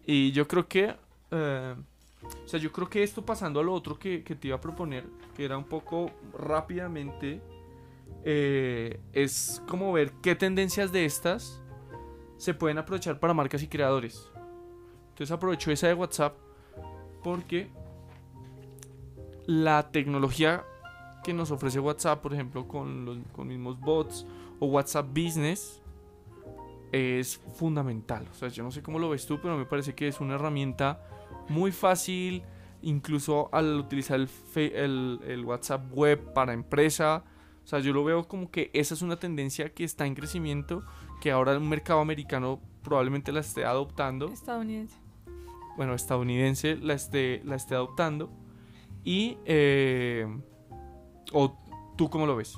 [0.05, 0.95] Y yo creo que,
[1.31, 1.75] eh,
[2.23, 4.61] o sea, yo creo que esto pasando a lo otro que, que te iba a
[4.61, 7.41] proponer, que era un poco rápidamente,
[8.23, 11.61] eh, es como ver qué tendencias de estas
[12.37, 14.29] se pueden aprovechar para marcas y creadores.
[15.09, 16.37] Entonces aprovecho esa de WhatsApp
[17.23, 17.69] porque
[19.47, 20.63] la tecnología
[21.25, 24.25] que nos ofrece WhatsApp, por ejemplo, con los con mismos bots
[24.59, 25.81] o WhatsApp Business,
[26.91, 28.27] es fundamental.
[28.31, 30.35] O sea, yo no sé cómo lo ves tú, pero me parece que es una
[30.35, 31.01] herramienta
[31.49, 32.43] muy fácil,
[32.81, 37.23] incluso al utilizar el, el- el WhatsApp web para empresa.
[37.63, 40.83] O sea, yo lo veo como que esa es una tendencia que está en crecimiento,
[41.21, 44.95] que ahora el mercado americano probablemente la esté adoptando Estadounidense.
[45.75, 48.29] bueno, estadounidense la esté, la esté adoptando.
[49.03, 50.27] Y, eh,
[51.33, 51.57] o
[51.95, 52.57] tú cómo lo ves.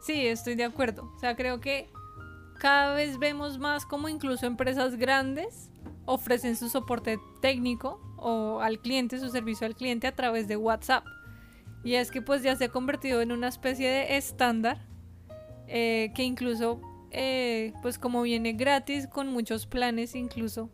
[0.00, 1.10] Sí, estoy de acuerdo.
[1.16, 1.90] O sea, creo que
[2.58, 5.70] cada vez vemos más como incluso empresas grandes
[6.04, 11.04] ofrecen su soporte técnico o al cliente, su servicio al cliente a través de WhatsApp.
[11.84, 14.86] Y es que pues ya se ha convertido en una especie de estándar
[15.68, 16.80] eh, que incluso
[17.10, 20.70] eh, pues como viene gratis con muchos planes incluso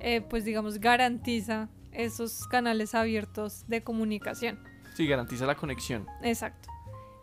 [0.00, 4.58] eh, pues digamos garantiza esos canales abiertos de comunicación.
[4.98, 6.08] Sí, garantiza la conexión.
[6.24, 6.70] Exacto.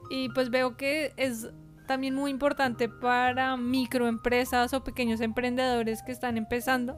[0.09, 1.49] Y pues veo que es
[1.87, 6.97] también muy importante para microempresas o pequeños emprendedores que están empezando,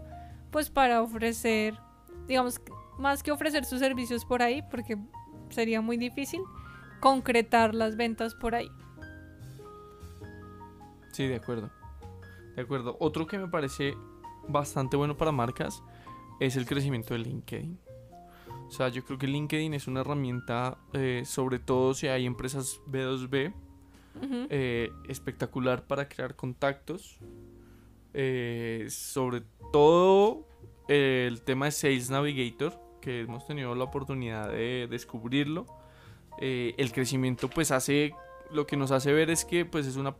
[0.51, 1.79] pues para ofrecer,
[2.27, 2.61] digamos,
[2.99, 4.99] más que ofrecer sus servicios por ahí, porque
[5.49, 6.41] sería muy difícil
[6.99, 8.69] concretar las ventas por ahí.
[11.11, 11.71] Sí, de acuerdo.
[12.55, 12.97] De acuerdo.
[12.99, 13.95] Otro que me parece
[14.47, 15.81] bastante bueno para marcas
[16.39, 17.86] es el crecimiento de LinkedIn.
[18.67, 22.81] O sea, yo creo que LinkedIn es una herramienta, eh, sobre todo si hay empresas
[22.85, 23.53] B2B,
[24.15, 24.47] Ujú.
[24.49, 27.17] eh, espectacular para crear contactos.
[28.13, 30.47] Eh, sobre todo
[30.87, 35.65] el tema de Sales Navigator, que hemos tenido la oportunidad de descubrirlo.
[36.39, 38.13] El crecimiento pues hace,
[38.51, 40.15] lo que nos hace ver es que pues es una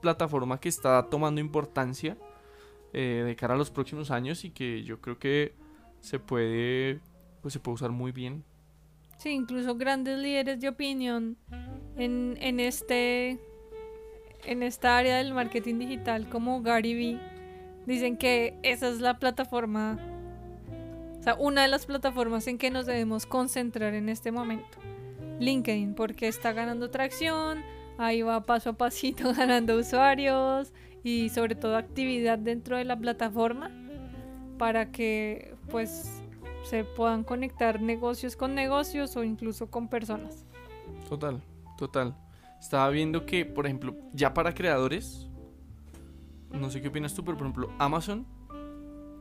[0.00, 2.16] plataforma que está tomando importancia
[2.92, 5.54] de cara a los próximos años y que yo creo que
[6.00, 7.00] se puede,
[7.42, 8.44] pues se puede usar muy bien.
[9.18, 11.36] Sí, incluso grandes líderes de opinión
[11.96, 13.38] en, en este
[14.44, 17.20] en esta área del marketing digital como Gary Vee
[17.86, 19.98] dicen que esa es la plataforma
[21.22, 24.78] o sea, una de las plataformas en que nos debemos concentrar en este momento.
[25.38, 27.62] LinkedIn, porque está ganando tracción,
[27.96, 30.72] ahí va paso a pasito ganando usuarios
[31.04, 33.70] y sobre todo actividad dentro de la plataforma
[34.58, 36.21] para que pues
[36.64, 40.46] se puedan conectar negocios con negocios o incluso con personas.
[41.08, 41.42] Total,
[41.76, 42.16] total.
[42.60, 45.28] Estaba viendo que, por ejemplo, ya para creadores,
[46.52, 48.26] no sé qué opinas tú, pero por ejemplo, Amazon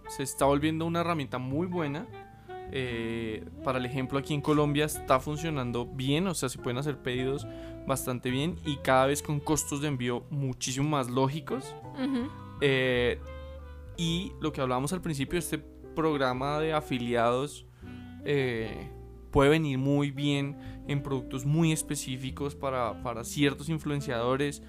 [0.10, 2.06] se está volviendo una herramienta muy buena.
[2.74, 6.98] Eh, para el ejemplo, aquí en Colombia está funcionando bien, o sea, se pueden hacer
[6.98, 7.46] pedidos
[7.88, 11.76] bastante bien y cada vez con costos de envío muchísimo más lógicos.
[11.96, 12.30] Ujú.
[12.62, 13.20] Eh,
[13.98, 15.58] y lo que hablábamos al principio, este
[15.94, 17.66] programa de afiliados
[18.26, 18.90] eh,
[19.32, 24.62] puede venir muy bien en productos muy específicos para, para ciertos influenciadores.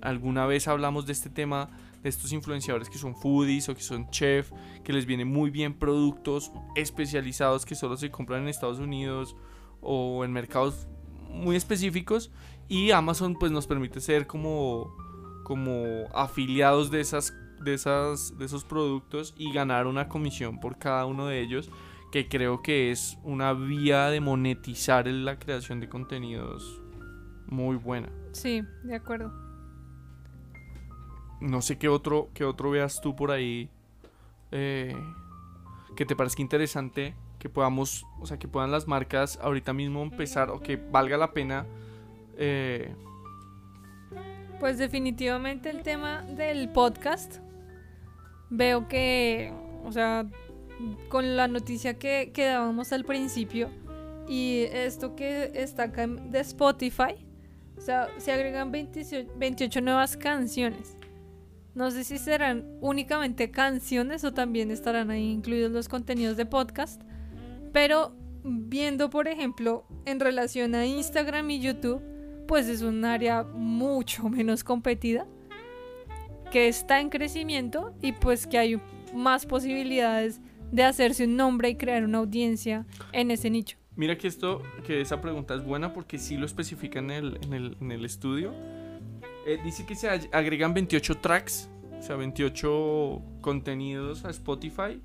[0.00, 1.70] Alguna vez hablamos de este tema
[2.02, 4.52] de estos influenciadores que son foodies o que son chef,
[4.82, 9.36] que les vienen muy bien productos especializados que solo se compran en Estados Unidos
[9.80, 10.86] o en mercados
[11.30, 12.30] muy específicos
[12.68, 14.94] y Amazon pues nos permite ser como
[15.44, 15.84] como
[16.14, 21.26] afiliados de esas de esas de esos productos y ganar una comisión por cada uno
[21.26, 21.70] de ellos
[22.12, 26.80] que creo que es una vía de monetizar la creación de contenidos
[27.46, 28.08] muy buena.
[28.32, 29.32] Sí, de acuerdo.
[31.40, 33.68] No sé qué otro qué otro veas tú por ahí
[34.52, 34.96] eh,
[35.96, 40.48] que te parezca interesante que podamos, o sea, que puedan las marcas ahorita mismo empezar
[40.48, 41.66] o que valga la pena
[42.38, 42.94] eh,
[44.60, 47.43] Pues definitivamente el tema del podcast.
[48.56, 49.52] Veo que,
[49.84, 50.26] o sea,
[51.08, 53.70] con la noticia que, que dábamos al principio
[54.28, 57.26] y esto que está acá de Spotify,
[57.76, 60.96] o sea, se agregan 28, 28 nuevas canciones.
[61.74, 67.02] No sé si serán únicamente canciones o también estarán ahí incluidos los contenidos de podcast,
[67.72, 72.00] pero viendo, por ejemplo, en relación a Instagram y YouTube,
[72.46, 75.26] pues es un área mucho menos competida,
[76.54, 78.80] que está en crecimiento y pues que hay
[79.12, 80.40] más posibilidades
[80.70, 83.76] de hacerse un nombre y crear una audiencia en ese nicho.
[83.96, 87.54] Mira que esto, que esa pregunta es buena porque sí lo especifica en el, en
[87.54, 88.52] el, en el estudio.
[89.48, 95.00] Eh, dice que se ag- agregan 28 tracks, o sea, 28 contenidos a Spotify,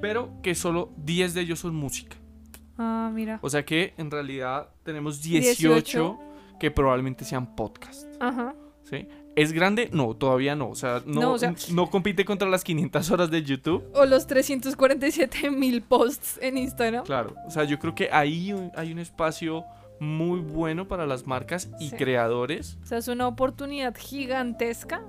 [0.00, 2.16] pero que solo 10 de ellos son música.
[2.76, 3.40] Ah, mira.
[3.42, 6.18] O sea que en realidad tenemos 18, 18.
[6.60, 8.06] que probablemente sean podcast.
[8.20, 8.54] Ajá.
[8.84, 9.08] ¿sí?
[9.40, 9.88] ¿Es grande?
[9.92, 10.68] No, todavía no.
[10.70, 13.84] O sea, no, No, o sea- no compite contra las 500 horas de YouTube.
[13.94, 17.04] O los 347 mil posts en Instagram.
[17.04, 19.64] Claro, o sea, yo creo que ahí hay un espacio
[20.00, 21.96] muy bueno para las marcas y Sí.
[21.96, 22.78] creadores.
[22.82, 25.02] O sea, es una oportunidad gigantesca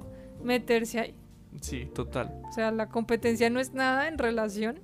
[0.44, 1.16] meterse ahí.
[1.62, 2.32] Sí, total.
[2.50, 4.80] O sea, la competencia no es nada en relación.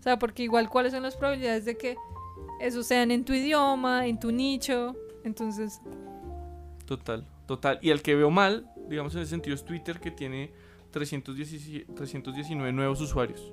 [0.00, 1.96] O sea, porque igual cuáles son las probabilidades de que
[2.60, 4.96] eso sean en tu idioma, en tu nicho.
[5.24, 5.80] Entonces,
[6.86, 7.26] Total,
[7.56, 7.78] total.
[7.82, 10.52] Y el que veo mal, digamos en ese sentido, es Twitter que tiene
[10.90, 13.52] 317 319 nuevos usuarios.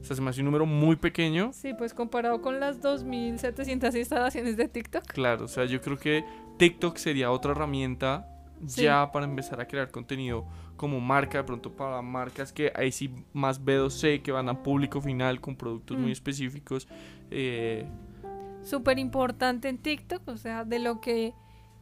[0.00, 1.50] O sea, se me hace un número muy pequeño.
[1.52, 5.04] sí, pues comparado con las 2.700 instalaciones de TikTok.
[5.06, 6.24] Claro, o sea, yo creo que
[6.58, 8.26] TikTok sería otra herramienta
[8.66, 8.82] Sí.
[8.82, 10.44] ya para empezar a crear contenido
[10.76, 15.00] como marca, de pronto para marcas que ahí sí más B2C, que van a público
[15.00, 16.12] final con productos muy Mm.
[16.12, 16.88] específicos.
[17.30, 17.86] Eh,
[18.64, 21.32] Súper importante en TikTok, o sea, de lo que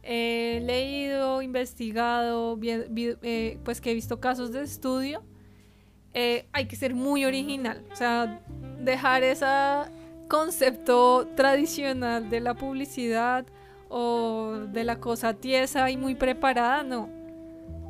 [0.09, 5.21] he leído, investigado, eh, pues que he visto casos de estudio,
[6.13, 8.41] eh, hay que ser muy original, o sea,
[8.79, 9.45] dejar ese
[10.29, 13.45] concepto tradicional de la publicidad
[13.89, 17.09] o de la cosa tiesa y muy preparada, no.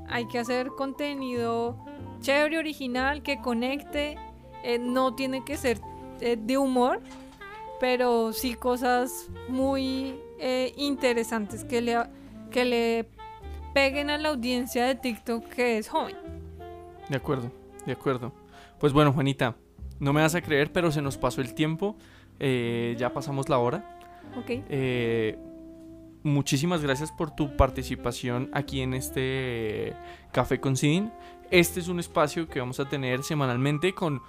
[0.09, 1.77] Hay que hacer contenido
[2.21, 4.17] chévere, original, que conecte,
[4.63, 5.79] eh, no tiene que ser
[6.19, 6.99] de humor,
[7.79, 11.97] pero sí cosas muy eh, interesantes que le,
[12.51, 13.09] que le
[13.73, 16.15] peguen a la audiencia de TikTok que es joven.
[17.09, 17.51] de acuerdo,
[17.85, 18.31] de acuerdo.
[18.79, 19.55] Pues bueno, Juanita,
[19.99, 21.95] no me vas a creer, pero se nos pasó el tiempo.
[22.39, 23.99] eh, ya pasamos la hora.
[24.37, 24.49] ¿Ok?
[24.69, 25.37] Eh,
[26.23, 29.95] muchísimas gracias por tu participación aquí en este
[30.31, 31.11] Café con Sidin.
[31.49, 34.21] Este es un espacio que vamos a tener semanalmente con,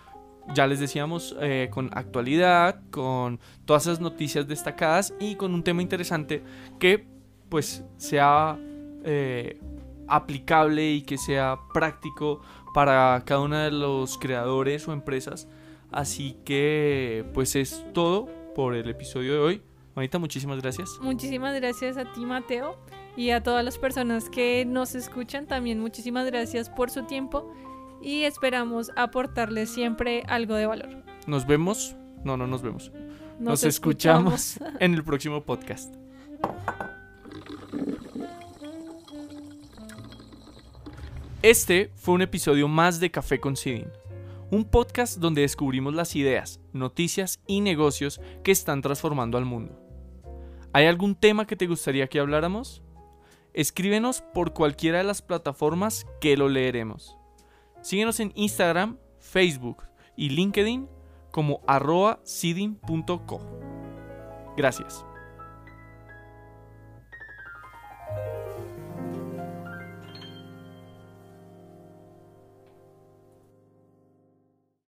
[0.54, 5.82] ya les decíamos, eh, con actualidad, con todas esas noticias destacadas y con un tema
[5.82, 6.42] interesante
[6.78, 7.06] que
[7.48, 8.58] pues sea
[9.04, 9.58] eh,
[10.06, 12.40] aplicable y que sea práctico
[12.74, 15.48] para cada uno de los creadores o empresas.
[15.90, 19.62] Así que pues es todo por el episodio de hoy.
[19.94, 20.98] Juanita, muchísimas gracias.
[21.00, 22.76] Muchísimas gracias a ti, Mateo,
[23.16, 25.46] y a todas las personas que nos escuchan.
[25.46, 27.52] También muchísimas gracias por su tiempo
[28.02, 30.88] y esperamos aportarles siempre algo de valor.
[31.26, 31.96] Nos vemos.
[32.24, 32.90] No, no nos vemos.
[33.38, 35.94] Nos, Nos escuchamos en el próximo podcast.
[41.42, 43.86] Este fue un episodio más de Café con Sidin,
[44.50, 49.80] un podcast donde descubrimos las ideas, noticias y negocios que están transformando al mundo.
[50.72, 52.82] ¿Hay algún tema que te gustaría que habláramos?
[53.54, 57.17] Escríbenos por cualquiera de las plataformas que lo leeremos.
[57.88, 59.84] Síguenos en Instagram, Facebook
[60.14, 60.90] y LinkedIn
[61.30, 62.20] como arroba.
[64.58, 65.06] Gracias.